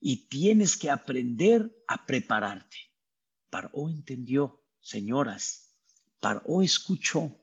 [0.00, 2.76] Y tienes que aprender a prepararte.
[3.50, 5.76] Paró entendió, señoras.
[6.20, 7.38] Paró escuchó.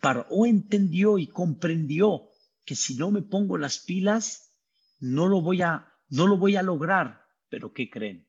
[0.00, 2.30] Paró entendió y comprendió
[2.64, 4.52] que si no me pongo las pilas,
[4.98, 7.27] no lo voy a, no lo voy a lograr.
[7.48, 8.28] Pero ¿qué creen?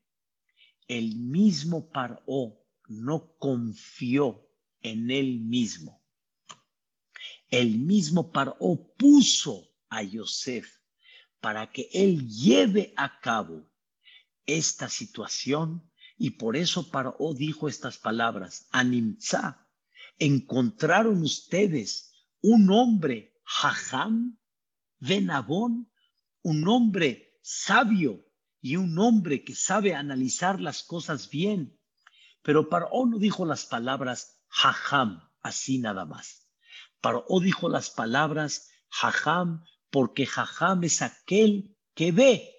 [0.88, 4.48] El mismo Paró no confió
[4.80, 6.02] en él mismo.
[7.48, 8.56] El mismo Paró
[8.96, 10.78] puso a Yosef
[11.40, 13.68] para que él lleve a cabo
[14.46, 19.68] esta situación y por eso Paró dijo estas palabras, Animza,
[20.18, 24.38] encontraron ustedes un hombre jajam,
[24.98, 25.90] venabón,
[26.42, 28.29] un hombre sabio
[28.60, 31.78] y un hombre que sabe analizar las cosas bien.
[32.42, 36.48] Pero Paró no dijo las palabras jajam así nada más.
[37.00, 42.54] Paró dijo las palabras jajam porque jajam es aquel que ve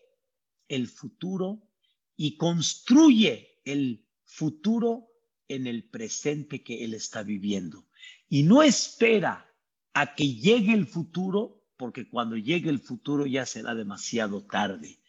[0.67, 1.67] el futuro
[2.15, 5.07] y construye el futuro
[5.47, 7.87] en el presente que él está viviendo.
[8.29, 9.51] Y no espera
[9.93, 15.00] a que llegue el futuro, porque cuando llegue el futuro ya será demasiado tarde,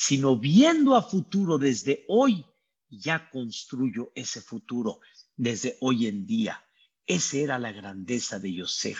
[0.00, 2.42] sino viendo a futuro desde hoy,
[2.88, 5.00] ya construyo ese futuro
[5.36, 6.64] desde hoy en día.
[7.04, 8.98] Esa era la grandeza de Yosef.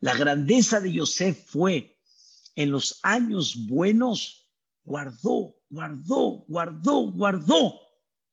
[0.00, 2.00] La grandeza de Yosef fue
[2.56, 4.50] en los años buenos,
[4.84, 7.78] guardó, guardó, guardó, guardó.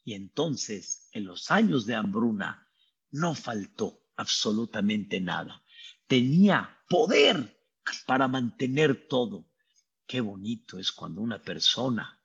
[0.06, 2.66] Y entonces, en los años de hambruna,
[3.12, 5.62] no faltó absolutamente nada.
[6.08, 7.62] Tenía poder
[8.08, 9.49] para mantener todo.
[10.10, 12.20] Qué bonito es cuando una persona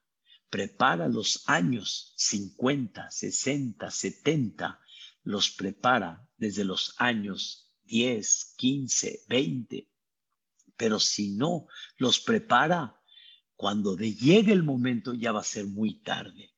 [0.49, 4.81] prepara los años 50, 60, 70,
[5.23, 9.90] los prepara desde los años 10, 15, 20.
[10.79, 11.66] Pero si no
[11.99, 12.99] los prepara,
[13.55, 16.55] cuando llegue el momento ya va a ser muy tarde.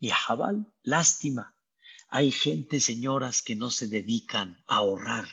[0.00, 1.56] Y Jabal, lástima.
[2.08, 5.28] Hay gente, señoras, que no se dedican a ahorrar.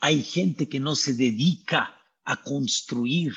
[0.00, 3.32] Hay gente que no se dedica a construir.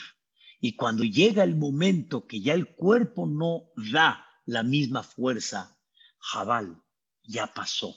[0.66, 5.78] Y cuando llega el momento que ya el cuerpo no da la misma fuerza,
[6.18, 6.82] Jabal,
[7.22, 7.96] ya pasó.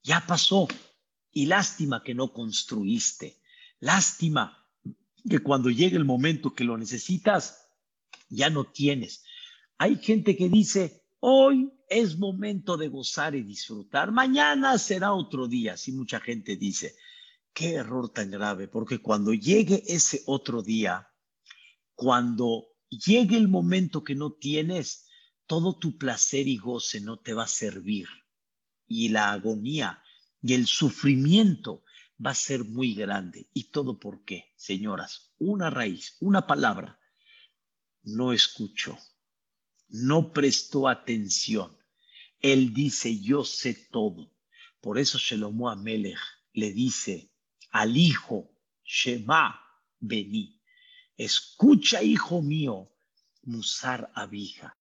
[0.00, 0.68] Ya pasó.
[1.32, 3.42] Y lástima que no construiste.
[3.80, 4.64] Lástima
[5.28, 7.66] que cuando llegue el momento que lo necesitas,
[8.28, 9.24] ya no tienes.
[9.76, 15.72] Hay gente que dice, hoy es momento de gozar y disfrutar, mañana será otro día,
[15.72, 16.94] así mucha gente dice.
[17.52, 21.08] Qué error tan grave, porque cuando llegue ese otro día,
[21.94, 25.06] cuando llegue el momento que no tienes,
[25.46, 28.08] todo tu placer y goce no te va a servir.
[28.86, 30.02] Y la agonía
[30.42, 31.84] y el sufrimiento
[32.24, 33.48] va a ser muy grande.
[33.52, 35.32] ¿Y todo por qué, señoras?
[35.38, 36.98] Una raíz, una palabra.
[38.02, 38.98] No escuchó,
[39.88, 41.76] no prestó atención.
[42.40, 44.32] Él dice, yo sé todo.
[44.80, 46.18] Por eso Shelomo Amelech
[46.52, 47.30] le dice
[47.70, 48.50] al hijo,
[48.84, 49.60] Shema,
[50.00, 50.60] vení.
[51.16, 52.90] Escucha, hijo mío,
[53.42, 54.76] Musar Abija.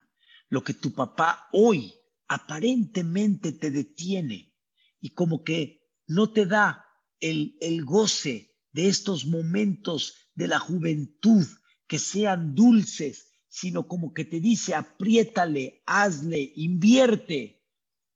[0.49, 1.93] Lo que tu papá hoy
[2.27, 4.53] aparentemente te detiene
[4.99, 6.85] y como que no te da
[7.19, 11.45] el, el goce de estos momentos de la juventud
[11.87, 17.61] que sean dulces, sino como que te dice, apriétale, hazle, invierte.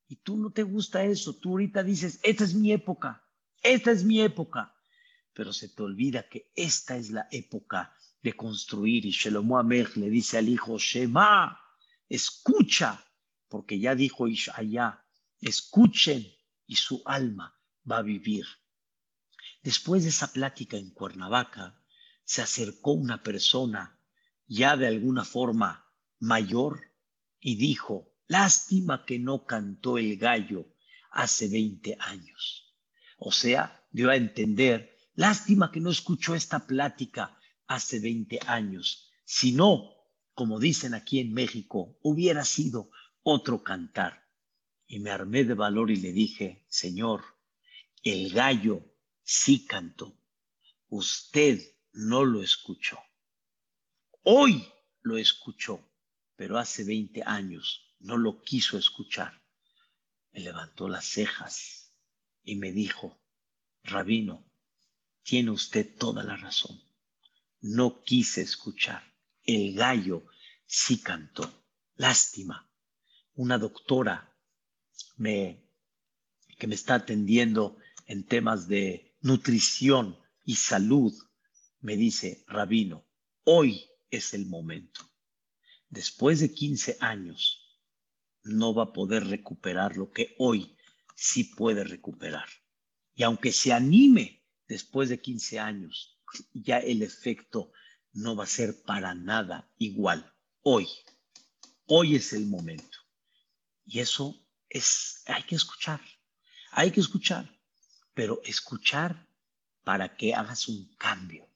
[0.07, 3.27] Y tú no te gusta eso, tú ahorita dices, esta es mi época,
[3.61, 4.73] esta es mi época.
[5.33, 7.93] Pero se te olvida que esta es la época
[8.25, 9.05] de construir.
[9.05, 11.61] Y Shelomo Amech le dice al hijo, Shema,
[12.09, 13.05] escucha,
[13.47, 15.05] porque ya dijo allá,
[15.39, 16.27] escuchen
[16.65, 17.55] y su alma
[17.89, 18.45] va a vivir.
[19.61, 21.79] Después de esa plática en Cuernavaca,
[22.23, 23.99] se acercó una persona
[24.47, 25.87] ya de alguna forma
[26.19, 26.81] mayor
[27.39, 30.65] y dijo, lástima que no cantó el gallo
[31.11, 32.75] hace 20 años.
[33.17, 37.34] O sea, dio a entender, lástima que no escuchó esta plática
[37.67, 39.11] hace 20 años.
[39.23, 39.95] Si no,
[40.33, 42.89] como dicen aquí en México, hubiera sido
[43.23, 44.23] otro cantar.
[44.87, 47.23] Y me armé de valor y le dije, Señor,
[48.03, 48.85] el gallo
[49.23, 50.15] sí cantó.
[50.89, 51.59] Usted
[51.93, 52.99] no lo escuchó.
[54.23, 54.67] Hoy
[55.01, 55.87] lo escuchó,
[56.35, 59.41] pero hace 20 años no lo quiso escuchar.
[60.31, 61.93] Me levantó las cejas
[62.43, 63.19] y me dijo,
[63.83, 64.45] Rabino,
[65.23, 66.79] tiene usted toda la razón.
[67.67, 69.01] No quise escuchar.
[69.41, 70.27] El gallo
[70.67, 71.65] sí cantó.
[71.95, 72.71] Lástima.
[73.33, 74.37] Una doctora
[75.17, 75.67] me,
[76.59, 81.11] que me está atendiendo en temas de nutrición y salud,
[81.79, 83.07] me dice, Rabino,
[83.45, 85.01] hoy es el momento.
[85.89, 87.81] Después de 15 años,
[88.43, 90.77] no va a poder recuperar lo que hoy
[91.15, 92.47] sí puede recuperar.
[93.15, 96.14] Y aunque se anime después de 15 años,
[96.53, 97.71] ya el efecto
[98.13, 100.33] no va a ser para nada igual.
[100.61, 100.87] Hoy,
[101.85, 102.97] hoy es el momento.
[103.85, 106.01] Y eso es, hay que escuchar,
[106.71, 107.59] hay que escuchar,
[108.13, 109.27] pero escuchar
[109.83, 111.47] para que hagas un cambio,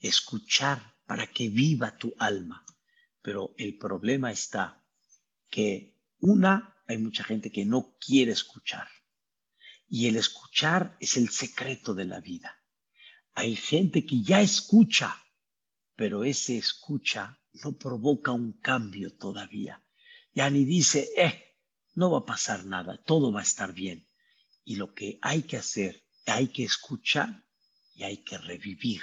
[0.00, 2.64] escuchar para que viva tu alma.
[3.20, 4.84] Pero el problema está
[5.50, 8.88] que una, hay mucha gente que no quiere escuchar.
[9.88, 12.55] Y el escuchar es el secreto de la vida.
[13.38, 15.14] Hay gente que ya escucha,
[15.94, 19.84] pero ese escucha no provoca un cambio todavía.
[20.32, 21.58] Ya ni dice, eh,
[21.94, 24.08] no va a pasar nada, todo va a estar bien.
[24.64, 27.44] Y lo que hay que hacer, hay que escuchar
[27.94, 29.02] y hay que revivir.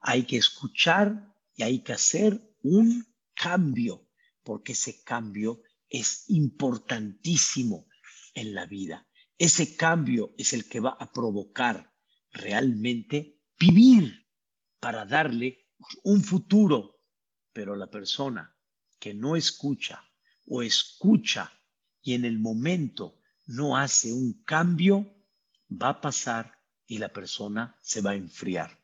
[0.00, 4.06] Hay que escuchar y hay que hacer un cambio,
[4.42, 7.88] porque ese cambio es importantísimo
[8.34, 9.08] en la vida.
[9.38, 11.94] Ese cambio es el que va a provocar
[12.30, 14.26] realmente vivir
[14.80, 15.68] para darle
[16.02, 17.00] un futuro.
[17.52, 18.54] Pero la persona
[18.98, 20.02] que no escucha
[20.46, 21.52] o escucha
[22.02, 25.14] y en el momento no hace un cambio,
[25.70, 28.78] va a pasar y la persona se va a enfriar.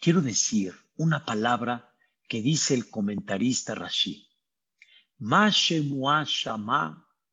[0.00, 1.94] Quiero decir una palabra
[2.28, 4.28] que dice el comentarista Rashi.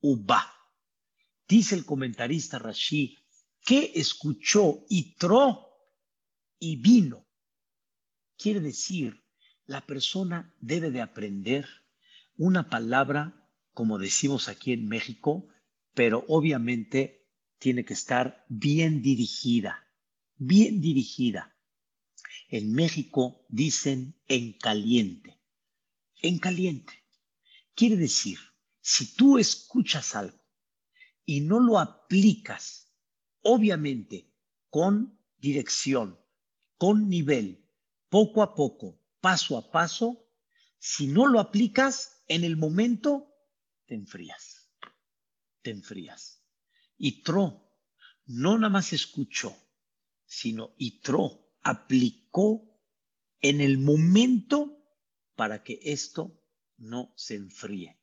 [0.01, 0.53] Uba.
[1.47, 3.17] Dice el comentarista Rashi
[3.65, 5.72] que escuchó y tro
[6.63, 7.27] y vino.
[8.37, 9.21] Quiere decir,
[9.65, 11.67] la persona debe de aprender
[12.37, 15.49] una palabra, como decimos aquí en México,
[15.93, 19.91] pero obviamente tiene que estar bien dirigida,
[20.37, 21.53] bien dirigida.
[22.47, 25.41] En México dicen en caliente,
[26.21, 26.93] en caliente.
[27.75, 28.39] Quiere decir,
[28.79, 30.41] si tú escuchas algo
[31.25, 32.95] y no lo aplicas,
[33.41, 34.31] obviamente
[34.69, 36.22] con dirección,
[36.77, 37.67] con nivel,
[38.09, 40.27] poco a poco, paso a paso,
[40.79, 43.33] si no lo aplicas en el momento,
[43.85, 44.69] te enfrías,
[45.61, 46.43] te enfrías.
[46.97, 47.63] Y Tro
[48.25, 49.55] no nada más escuchó,
[50.25, 52.81] sino y Tro aplicó
[53.41, 54.83] en el momento
[55.35, 56.41] para que esto
[56.77, 57.99] no se enfríe.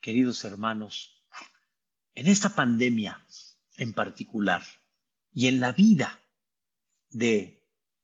[0.00, 1.24] Queridos hermanos,
[2.14, 3.24] en esta pandemia
[3.76, 4.62] en particular
[5.32, 6.20] y en la vida
[7.10, 7.61] de,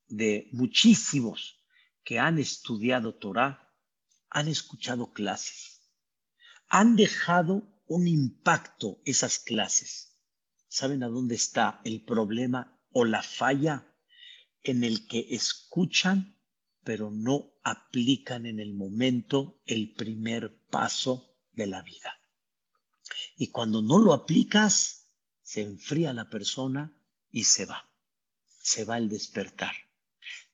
[0.09, 1.65] de muchísimos
[2.05, 3.75] que han estudiado Torah,
[4.31, 5.81] han escuchado clases,
[6.69, 10.19] han dejado un impacto esas clases.
[10.69, 13.87] ¿Saben a dónde está el problema o la falla?
[14.63, 16.39] En el que escuchan,
[16.85, 22.21] pero no aplican en el momento el primer paso de la vida.
[23.37, 25.07] Y cuando no lo aplicas,
[25.43, 26.95] se enfría la persona
[27.31, 27.91] y se va.
[28.61, 29.73] Se va el despertar.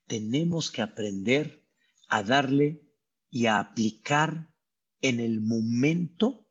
[0.07, 1.65] Tenemos que aprender
[2.09, 2.83] a darle
[3.31, 4.51] y a aplicar
[5.01, 6.47] en el momento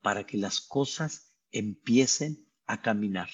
[0.00, 3.30] para que las cosas empiecen a caminar.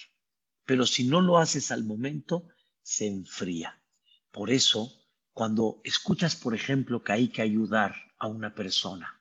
[0.65, 2.49] Pero si no lo haces al momento,
[2.83, 3.83] se enfría.
[4.31, 4.93] Por eso,
[5.33, 9.21] cuando escuchas, por ejemplo, que hay que ayudar a una persona,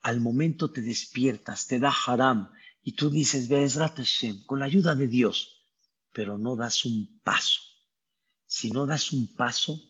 [0.00, 2.50] al momento te despiertas, te da haram
[2.82, 5.64] y tú dices, Hashem, con la ayuda de Dios,
[6.12, 7.67] pero no das un paso.
[8.48, 9.80] Si no das un paso,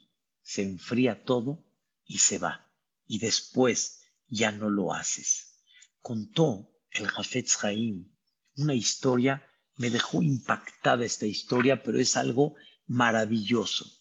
[0.43, 1.65] se enfría todo
[2.05, 2.71] y se va.
[3.07, 5.63] Y después ya no lo haces.
[6.03, 8.13] Contó el Jafetz Haim
[8.57, 9.43] una historia,
[9.77, 12.57] me dejó impactada esta historia, pero es algo
[12.87, 13.99] maravilloso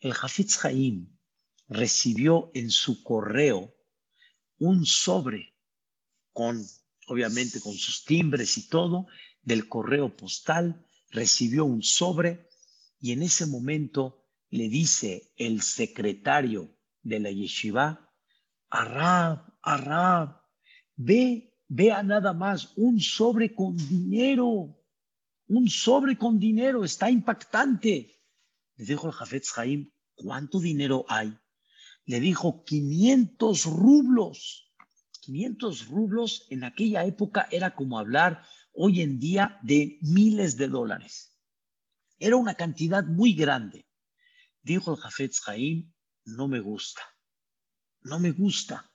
[0.00, 1.14] el Hafitz Haim
[1.68, 3.74] recibió en su correo
[4.58, 5.54] un sobre
[6.32, 6.64] con,
[7.06, 9.06] obviamente, con sus timbres y todo,
[9.42, 12.48] del correo postal, recibió un sobre
[13.00, 18.12] y en ese momento le dice el secretario de la yeshiva,
[18.68, 20.42] Arab, Arab,
[20.96, 24.76] ve, vea nada más un sobre con dinero,
[25.48, 28.20] un sobre con dinero, está impactante.
[28.76, 31.36] Le dijo el Jafetz Haim, ¿cuánto dinero hay?
[32.04, 34.72] Le dijo 500 rublos.
[35.22, 38.42] 500 rublos en aquella época era como hablar
[38.72, 41.29] hoy en día de miles de dólares.
[42.20, 43.88] Era una cantidad muy grande.
[44.62, 45.92] Dijo el Jafetz Haim,
[46.24, 47.02] no me gusta.
[48.02, 48.92] No me gusta.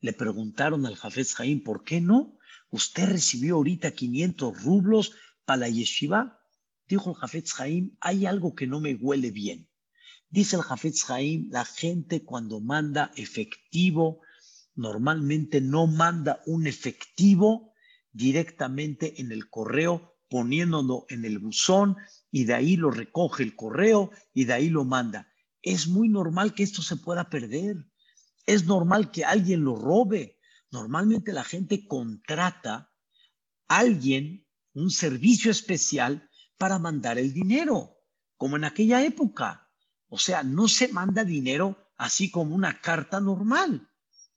[0.00, 2.36] Le preguntaron al Jafetz Haim, ¿por qué no?
[2.68, 5.12] Usted recibió ahorita 500 rublos
[5.46, 6.40] para la yeshiva
[6.86, 9.68] dijo el Jafetz Haim, hay algo que no me huele bien.
[10.28, 14.20] Dice el Jafetz Haim, la gente cuando manda efectivo,
[14.74, 17.72] normalmente no manda un efectivo
[18.12, 21.96] directamente en el correo, poniéndolo en el buzón
[22.30, 25.28] y de ahí lo recoge el correo y de ahí lo manda.
[25.62, 27.76] Es muy normal que esto se pueda perder.
[28.46, 30.38] Es normal que alguien lo robe.
[30.70, 32.92] Normalmente la gente contrata
[33.68, 37.96] a alguien, un servicio especial, para mandar el dinero,
[38.36, 39.70] como en aquella época.
[40.08, 43.88] O sea, no se manda dinero así como una carta normal.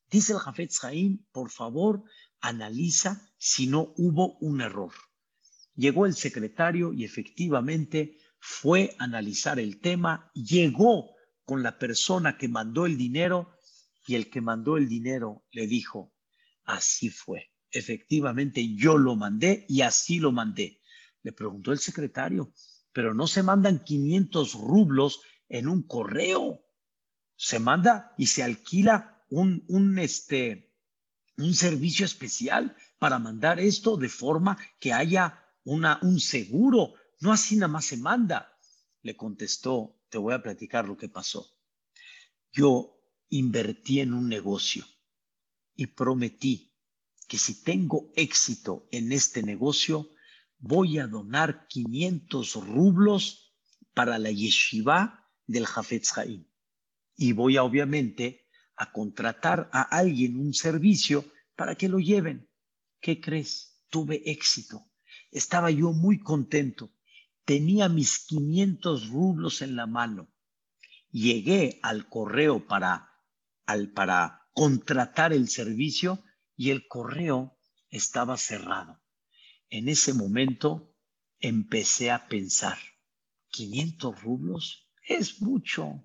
[0.09, 2.03] Dice el Jafetz Haim, por favor,
[2.39, 4.93] analiza si no hubo un error.
[5.77, 11.11] Llegó el secretario y efectivamente fue a analizar el tema, llegó
[11.45, 13.53] con la persona que mandó el dinero
[14.07, 16.15] y el que mandó el dinero le dijo,
[16.65, 17.51] así fue.
[17.69, 20.81] Efectivamente, yo lo mandé y así lo mandé.
[21.21, 22.51] Le preguntó el secretario,
[22.91, 26.65] pero no se mandan 500 rublos en un correo.
[27.35, 30.73] Se manda y se alquila un, un, este,
[31.37, 36.93] un servicio especial para mandar esto de forma que haya un seguro.
[37.19, 38.57] No así nada más se manda.
[39.01, 41.45] Le contestó, te voy a platicar lo que pasó.
[42.51, 42.99] Yo
[43.29, 44.85] invertí en un negocio
[45.75, 46.73] y prometí
[47.27, 50.09] que si tengo éxito en este negocio,
[50.57, 53.53] voy a donar 500 rublos
[53.93, 56.47] para la yeshiva del Jafetz Haim.
[57.15, 62.49] Y voy a, obviamente a contratar a alguien un servicio para que lo lleven.
[63.01, 63.81] ¿Qué crees?
[63.89, 64.86] Tuve éxito.
[65.37, 66.91] Estaba yo muy contento.
[67.45, 70.33] Tenía mis 500 rublos en la mano.
[71.11, 73.09] Llegué al correo para,
[73.67, 76.23] al, para contratar el servicio
[76.55, 77.55] y el correo
[77.89, 78.99] estaba cerrado.
[79.69, 80.95] En ese momento
[81.39, 82.79] empecé a pensar,
[83.49, 86.03] 500 rublos es mucho.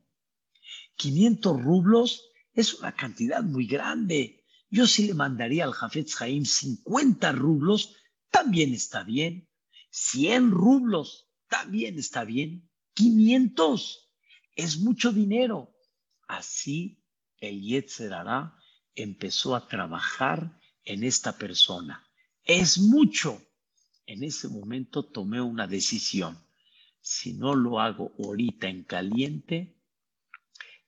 [0.97, 4.45] 500 rublos es una cantidad muy grande.
[4.69, 7.97] Yo si le mandaría al Jafetz Haim 50 rublos,
[8.33, 9.49] también está bien.
[9.91, 12.69] 100 rublos, también está bien.
[12.95, 14.11] 500
[14.57, 15.77] es mucho dinero.
[16.27, 17.05] Así
[17.39, 18.13] el Yetzer
[18.95, 22.05] empezó a trabajar en esta persona.
[22.43, 23.41] Es mucho.
[24.07, 26.39] En ese momento tomé una decisión.
[27.01, 29.77] Si no lo hago ahorita en caliente,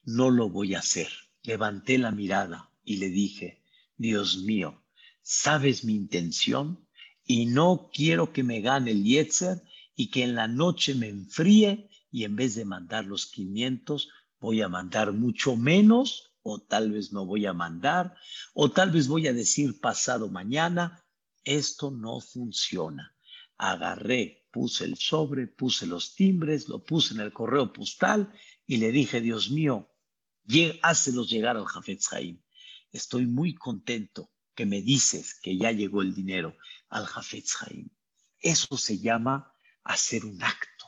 [0.02, 1.08] no lo voy a hacer.
[1.42, 3.62] Levanté la mirada y le dije,
[3.96, 4.82] Dios mío,
[5.22, 6.83] sabes mi intención
[7.26, 9.62] y no quiero que me gane el Yetzer
[9.94, 14.08] y que en la noche me enfríe y en vez de mandar los 500,
[14.40, 18.14] voy a mandar mucho menos o tal vez no voy a mandar,
[18.52, 21.02] o tal vez voy a decir pasado mañana,
[21.42, 23.16] esto no funciona.
[23.56, 28.30] Agarré, puse el sobre, puse los timbres, lo puse en el correo postal
[28.66, 29.90] y le dije, Dios mío,
[30.82, 32.38] hácelos llegar al Jafetz Haim.
[32.92, 36.56] Estoy muy contento que me dices que ya llegó el dinero
[36.94, 37.90] al Jafetz Haim.
[38.38, 40.86] Eso se llama hacer un acto.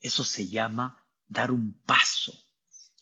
[0.00, 2.32] Eso se llama dar un paso.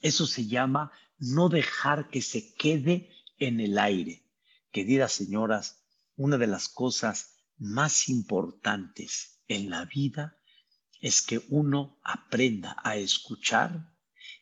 [0.01, 4.27] Eso se llama no dejar que se quede en el aire.
[4.73, 5.85] Queridas señoras,
[6.17, 10.37] una de las cosas más importantes en la vida
[11.01, 13.95] es que uno aprenda a escuchar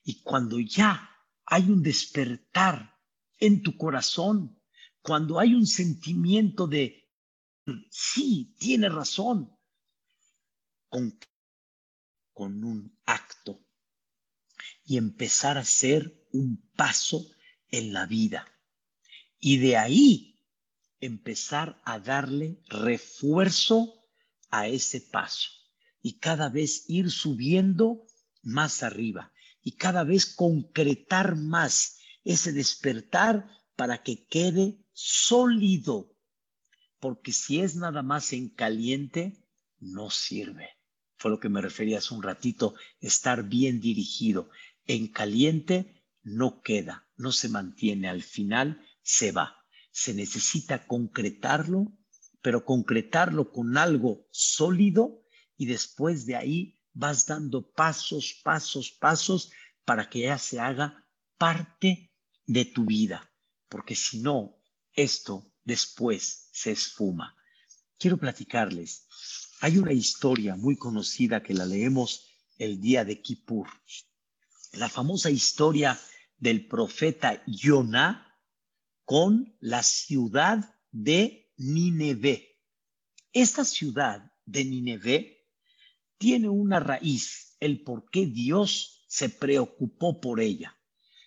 [0.04, 1.10] y cuando ya
[1.44, 2.98] hay un despertar
[3.38, 4.58] en tu corazón,
[5.02, 7.03] cuando hay un sentimiento de,
[7.90, 9.56] sí, tiene razón,
[10.88, 11.18] con,
[12.32, 13.64] con un acto
[14.84, 17.26] y empezar a hacer un paso
[17.68, 18.46] en la vida.
[19.38, 20.34] Y de ahí
[21.00, 24.04] empezar a darle refuerzo
[24.50, 25.50] a ese paso
[26.00, 28.06] y cada vez ir subiendo
[28.42, 36.13] más arriba y cada vez concretar más ese despertar para que quede sólido.
[37.04, 39.46] Porque si es nada más en caliente,
[39.78, 40.70] no sirve.
[41.18, 44.48] Fue lo que me refería hace un ratito, estar bien dirigido.
[44.86, 49.54] En caliente no queda, no se mantiene, al final se va.
[49.90, 51.92] Se necesita concretarlo,
[52.40, 55.26] pero concretarlo con algo sólido
[55.58, 59.52] y después de ahí vas dando pasos, pasos, pasos
[59.84, 62.14] para que ya se haga parte
[62.46, 63.30] de tu vida,
[63.68, 64.56] porque si no,
[64.94, 67.36] esto después se esfuma.
[67.98, 69.06] Quiero platicarles,
[69.60, 73.68] hay una historia muy conocida que la leemos el día de Kippur,
[74.72, 75.98] la famosa historia
[76.36, 78.38] del profeta Yoná
[79.04, 82.60] con la ciudad de Nineveh.
[83.32, 85.48] Esta ciudad de Nineveh
[86.18, 90.76] tiene una raíz, el por qué Dios se preocupó por ella.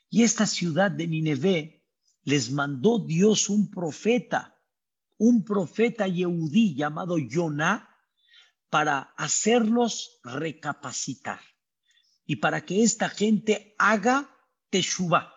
[0.09, 1.76] Y esta ciudad de Nineveh
[2.28, 4.61] les mandó Dios un profeta,
[5.17, 7.89] un profeta Yehudí llamado Yoná,
[8.69, 11.39] para hacerlos recapacitar
[12.25, 14.30] y para que esta gente haga
[14.69, 15.34] Teshuvah.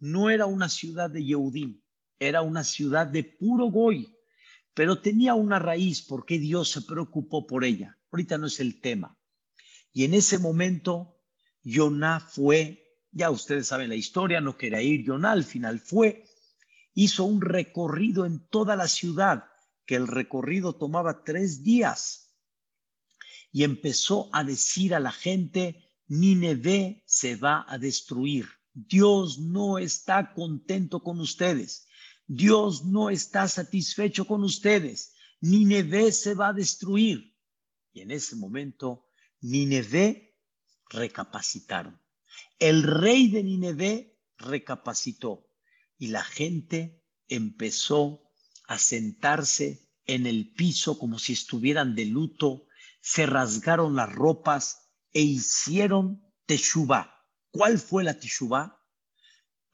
[0.00, 1.80] No era una ciudad de Yehudim,
[2.18, 4.12] era una ciudad de puro Goy,
[4.74, 7.96] pero tenía una raíz porque Dios se preocupó por ella.
[8.10, 9.16] Ahorita no es el tema.
[9.92, 11.20] Y en ese momento,
[11.62, 12.85] Yoná fue,
[13.16, 16.24] ya ustedes saben la historia, no quería ir, Yoná al final fue,
[16.92, 19.44] hizo un recorrido en toda la ciudad,
[19.86, 22.22] que el recorrido tomaba tres días.
[23.52, 28.46] y empezó a decir a la gente, Nineveh se va a destruir.
[28.74, 31.88] Dios no está contento con ustedes.
[32.26, 35.14] Dios no está satisfecho con ustedes.
[35.40, 37.34] Nineveh se va a destruir.
[37.94, 39.08] Y en ese momento,
[39.40, 40.36] Nineveh
[40.90, 41.98] recapacitaron.
[42.58, 45.46] El rey de Nineveh recapacitó
[45.98, 48.32] y la gente empezó
[48.66, 52.66] a sentarse en el piso como si estuvieran de luto,
[53.02, 57.26] se rasgaron las ropas e hicieron teshuvah.
[57.50, 58.82] ¿Cuál fue la teshuvah?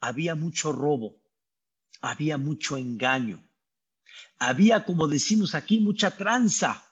[0.01, 1.23] Había mucho robo,
[2.01, 3.49] había mucho engaño,
[4.39, 6.83] había, como decimos aquí, mucha tranza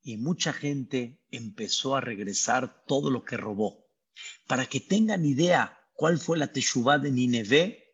[0.00, 3.83] y mucha gente empezó a regresar todo lo que robó.
[4.46, 7.84] Para que tengan idea cuál fue la teshuvah de Nineveh,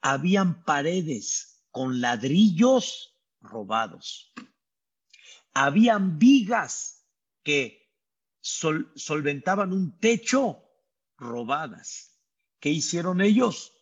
[0.00, 4.32] habían paredes con ladrillos robados.
[5.52, 7.06] Habían vigas
[7.42, 7.92] que
[8.40, 10.62] solventaban un techo
[11.16, 12.18] robadas.
[12.58, 13.72] ¿Qué hicieron ellos?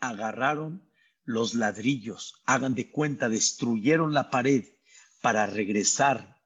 [0.00, 0.90] Agarraron
[1.24, 4.64] los ladrillos, hagan de cuenta, destruyeron la pared
[5.22, 6.42] para regresar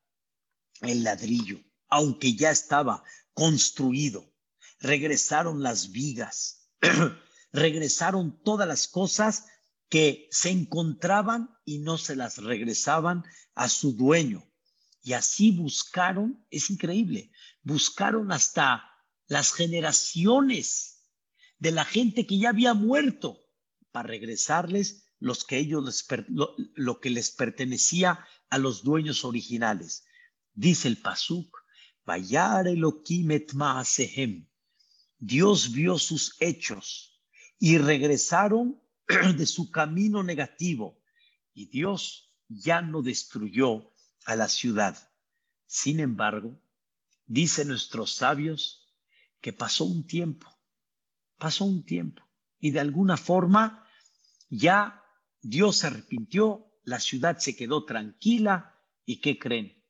[0.83, 3.03] el ladrillo, aunque ya estaba
[3.35, 4.33] construido.
[4.81, 6.71] Regresaron las vigas,
[7.53, 9.47] regresaron todas las cosas
[9.89, 13.25] que se encontraban y no se las regresaban
[13.55, 14.45] a su dueño.
[15.03, 17.31] Y así buscaron, es increíble,
[17.63, 18.85] buscaron hasta
[19.27, 21.07] las generaciones
[21.59, 23.41] de la gente que ya había muerto
[23.91, 26.07] para regresarles los que ellos les,
[26.75, 30.05] lo, que les pertenecía a los dueños originales.
[30.55, 31.57] Dice el Pasuk,
[32.05, 34.48] Vayar Elokimet Maasehem.
[35.19, 37.21] Dios vio sus hechos
[37.59, 38.81] y regresaron
[39.37, 41.01] de su camino negativo
[41.55, 43.93] y Dios ya no destruyó
[44.27, 45.13] a la ciudad.
[45.67, 46.61] Sin embargo,
[47.27, 48.95] dicen nuestros sabios
[49.41, 50.49] que pasó un tiempo,
[51.37, 52.23] pasó un tiempo
[52.61, 53.85] y de alguna forma
[54.49, 55.03] ya
[55.43, 59.85] Dios se arrepintió, la ciudad se quedó tranquila y ¿qué creen?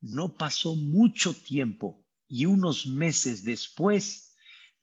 [0.00, 4.23] No pasó mucho tiempo y unos meses después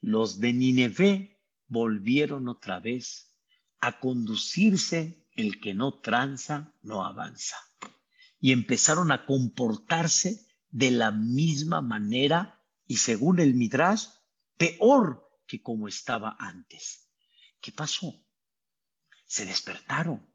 [0.01, 3.35] los de Nineveh volvieron otra vez
[3.79, 7.55] a conducirse el que no tranza, no avanza.
[8.39, 14.07] Y empezaron a comportarse de la misma manera y según el Midrash,
[14.57, 17.09] peor que como estaba antes.
[17.59, 18.25] ¿Qué pasó?
[19.25, 20.27] Se despertaron.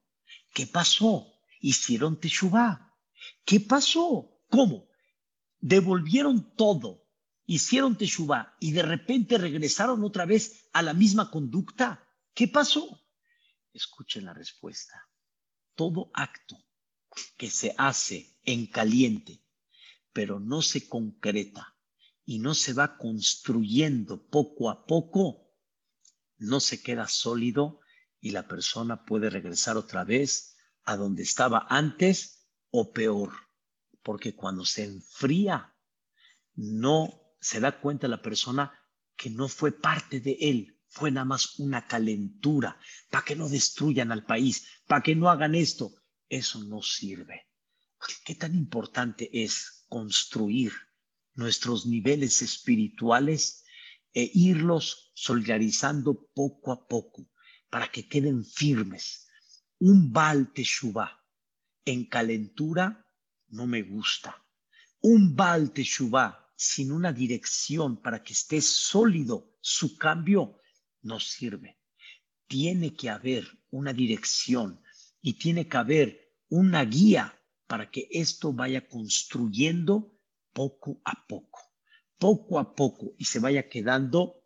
[0.55, 1.35] ¿Qué pasó?
[1.61, 2.95] Hicieron teshuvah.
[3.45, 4.41] ¿Qué pasó?
[4.49, 4.89] ¿Cómo?
[5.59, 7.06] Devolvieron todo,
[7.47, 12.07] hicieron teshuvah y de repente regresaron otra vez a la misma conducta.
[12.35, 13.03] ¿Qué pasó?
[13.73, 15.09] Escuchen la respuesta.
[15.75, 16.57] Todo acto
[17.37, 19.43] que se hace en caliente,
[20.13, 21.77] pero no se concreta
[22.25, 25.55] y no se va construyendo poco a poco,
[26.39, 27.81] no se queda sólido
[28.21, 33.33] y la persona puede regresar otra vez a donde estaba antes o peor,
[34.03, 35.75] porque cuando se enfría,
[36.55, 38.73] no se da cuenta la persona
[39.17, 42.79] que no fue parte de él, fue nada más una calentura,
[43.11, 45.93] para que no destruyan al país, para que no hagan esto.
[46.29, 47.47] Eso no sirve.
[48.25, 50.73] ¿Qué tan importante es construir
[51.35, 53.65] nuestros niveles espirituales
[54.13, 57.29] e irlos solidarizando poco a poco
[57.69, 59.29] para que queden firmes.
[59.79, 61.23] Un Baal Teshuvah
[61.85, 63.07] en calentura
[63.49, 64.43] no me gusta.
[65.03, 70.59] Un Baal Teshuvah sin una dirección para que esté sólido su cambio
[71.03, 71.79] no sirve.
[72.49, 74.83] Tiene que haber una dirección
[75.21, 80.19] y tiene que haber una guía para que esto vaya construyendo
[80.53, 81.67] poco a poco
[82.19, 84.43] poco a poco y se vaya quedando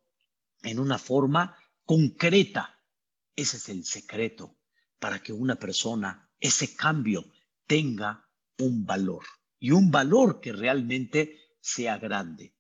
[0.63, 2.79] en una forma concreta.
[3.37, 4.59] Ese es el secreto
[4.99, 7.25] para que una persona, ese cambio,
[7.67, 9.25] tenga un valor
[9.59, 12.55] y un valor que realmente sea grande.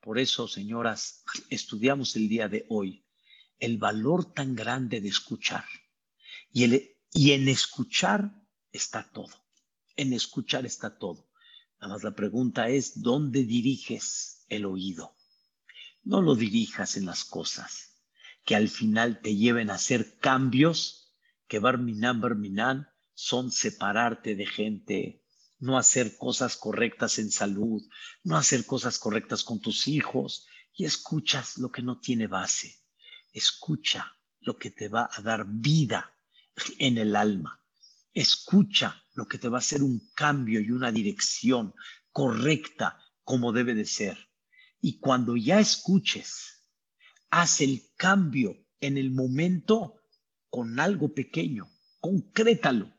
[0.00, 3.04] Por eso, señoras, estudiamos el día de hoy
[3.58, 5.64] el valor tan grande de escuchar.
[6.52, 8.30] Y, en escuchar
[8.72, 9.46] está todo.
[9.96, 11.30] En escuchar está todo.
[11.80, 15.16] Nada más la pregunta es, ¿dónde diriges el oído.
[16.02, 18.02] No lo dirijas en las cosas
[18.44, 21.14] que al final te lleven a hacer cambios
[21.48, 25.24] que Barminan, Barminan son separarte de gente,
[25.58, 27.82] no hacer cosas correctas en salud,
[28.24, 32.82] no hacer cosas correctas con tus hijos y escuchas lo que no tiene base.
[33.32, 36.12] Escucha lo que te va a dar vida
[36.78, 37.62] en el alma.
[38.12, 41.74] Escucha lo que te va a hacer un cambio y una dirección
[42.12, 44.30] correcta como debe de ser.
[44.80, 46.62] Y cuando ya escuches,
[47.30, 50.00] haz el cambio en el momento
[50.48, 51.68] con algo pequeño,
[52.00, 52.95] concrétalo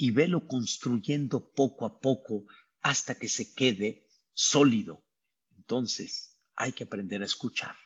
[0.00, 2.46] y velo construyendo poco a poco
[2.80, 5.04] hasta que se quede sólido.
[5.58, 7.76] Entonces, hay que aprender a escuchar.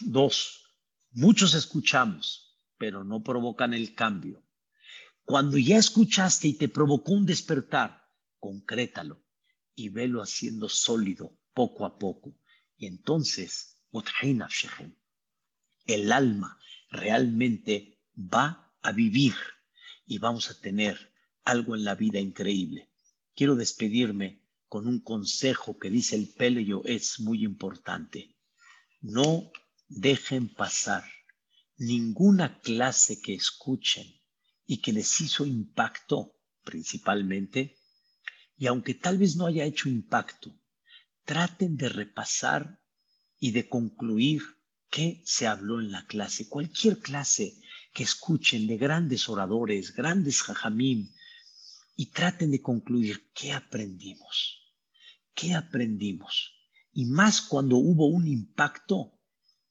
[0.00, 0.74] Dos,
[1.12, 4.44] muchos escuchamos, pero no provocan el cambio.
[5.22, 8.08] Cuando ya escuchaste y te provocó un despertar,
[8.40, 9.22] concrétalo
[9.76, 12.36] y velo haciendo sólido poco a poco.
[12.76, 13.76] Y entonces,
[15.86, 16.58] el alma
[16.90, 19.34] realmente va a vivir
[20.06, 21.09] y vamos a tener
[21.50, 22.90] algo en la vida increíble.
[23.34, 28.36] Quiero despedirme con un consejo que dice el Peleyo, es muy importante.
[29.00, 29.50] No
[29.88, 31.04] dejen pasar
[31.76, 34.06] ninguna clase que escuchen
[34.66, 37.76] y que les hizo impacto principalmente,
[38.56, 40.54] y aunque tal vez no haya hecho impacto,
[41.24, 42.80] traten de repasar
[43.40, 44.42] y de concluir
[44.90, 46.48] qué se habló en la clase.
[46.48, 47.56] Cualquier clase
[47.92, 51.10] que escuchen de grandes oradores, grandes jajamim,
[52.00, 54.72] y traten de concluir qué aprendimos,
[55.34, 56.50] qué aprendimos.
[56.94, 59.20] Y más cuando hubo un impacto,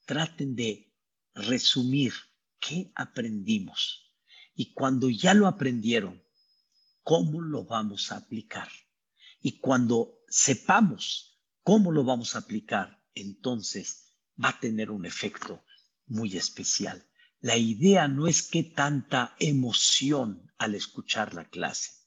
[0.06, 0.94] traten de
[1.34, 2.12] resumir
[2.60, 4.14] qué aprendimos.
[4.54, 6.22] Y cuando ya lo aprendieron,
[7.02, 8.68] ¿cómo lo vamos a aplicar?
[9.42, 15.64] Y cuando sepamos cómo lo vamos a aplicar, entonces va a tener un efecto
[16.06, 17.04] muy especial.
[17.40, 21.99] La idea no es qué tanta emoción al escuchar la clase,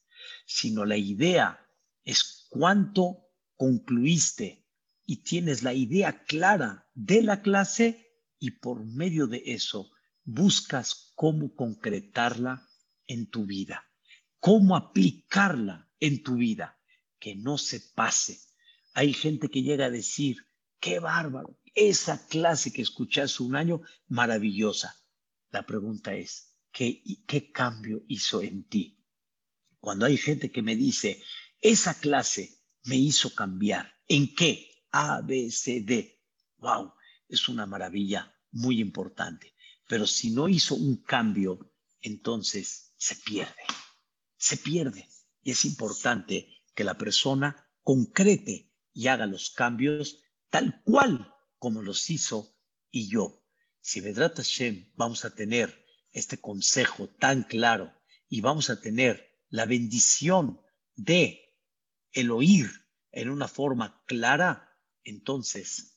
[0.53, 1.67] sino la idea
[2.03, 3.25] es cuánto
[3.55, 4.67] concluiste
[5.03, 9.89] y tienes la idea clara de la clase y por medio de eso
[10.23, 12.69] buscas cómo concretarla
[13.07, 13.83] en tu vida,
[14.39, 16.77] cómo aplicarla en tu vida,
[17.17, 18.39] que no se pase.
[18.93, 20.37] Hay gente que llega a decir,
[20.79, 24.95] qué bárbaro, esa clase que escuché hace un año, maravillosa.
[25.49, 29.02] La pregunta es, ¿qué, qué cambio hizo en ti?
[29.83, 31.21] Cuando hay gente que me dice,
[31.59, 34.85] esa clase me hizo cambiar, ¿en qué?
[34.93, 36.23] A, B, C, D.
[36.59, 36.93] ¡Wow!
[37.27, 39.53] Es una maravilla muy importante.
[39.89, 43.61] Pero si no hizo un cambio, entonces se pierde.
[44.37, 45.09] Se pierde.
[45.41, 52.09] Y es importante que la persona concrete y haga los cambios tal cual como los
[52.09, 52.55] hizo
[52.89, 53.45] y yo.
[53.81, 57.93] Si Vedrat Hashem vamos a tener este consejo tan claro
[58.29, 60.59] y vamos a tener la bendición
[60.95, 61.53] de
[62.11, 62.71] el oír
[63.11, 65.95] en una forma clara, entonces,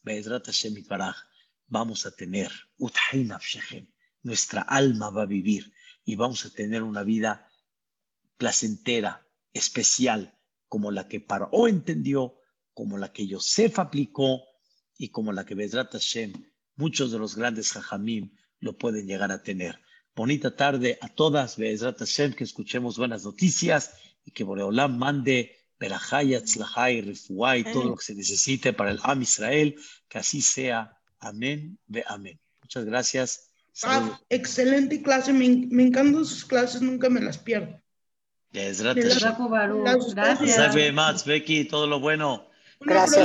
[1.66, 2.52] vamos a tener
[4.22, 5.72] nuestra alma va a vivir
[6.04, 7.50] y vamos a tener una vida
[8.36, 10.38] placentera, especial,
[10.68, 12.38] como la que Paró entendió,
[12.74, 14.42] como la que Yosef aplicó
[14.98, 16.34] y como la que Bezrat Hashem,
[16.74, 19.80] muchos de los grandes jajamim lo pueden llegar a tener.
[20.16, 23.92] Bonita tarde a todas, Be'ezrat Hashem, que escuchemos buenas noticias
[24.24, 29.20] y que Boreolam mande Berajay, Atzlajay, Refuay, todo lo que se necesite para el Am
[29.20, 29.76] Israel,
[30.08, 30.96] que así sea.
[31.18, 32.40] Amén, ve amén.
[32.62, 33.50] Muchas gracias.
[33.82, 37.78] Ah, excelente clase, me, me, encantan sus clases, nunca me las pierdo.
[38.52, 40.14] Be'ezrat Hashem.
[40.14, 41.26] Gracias.
[41.26, 42.48] Becky, todo lo bueno.
[42.80, 43.22] Gracias.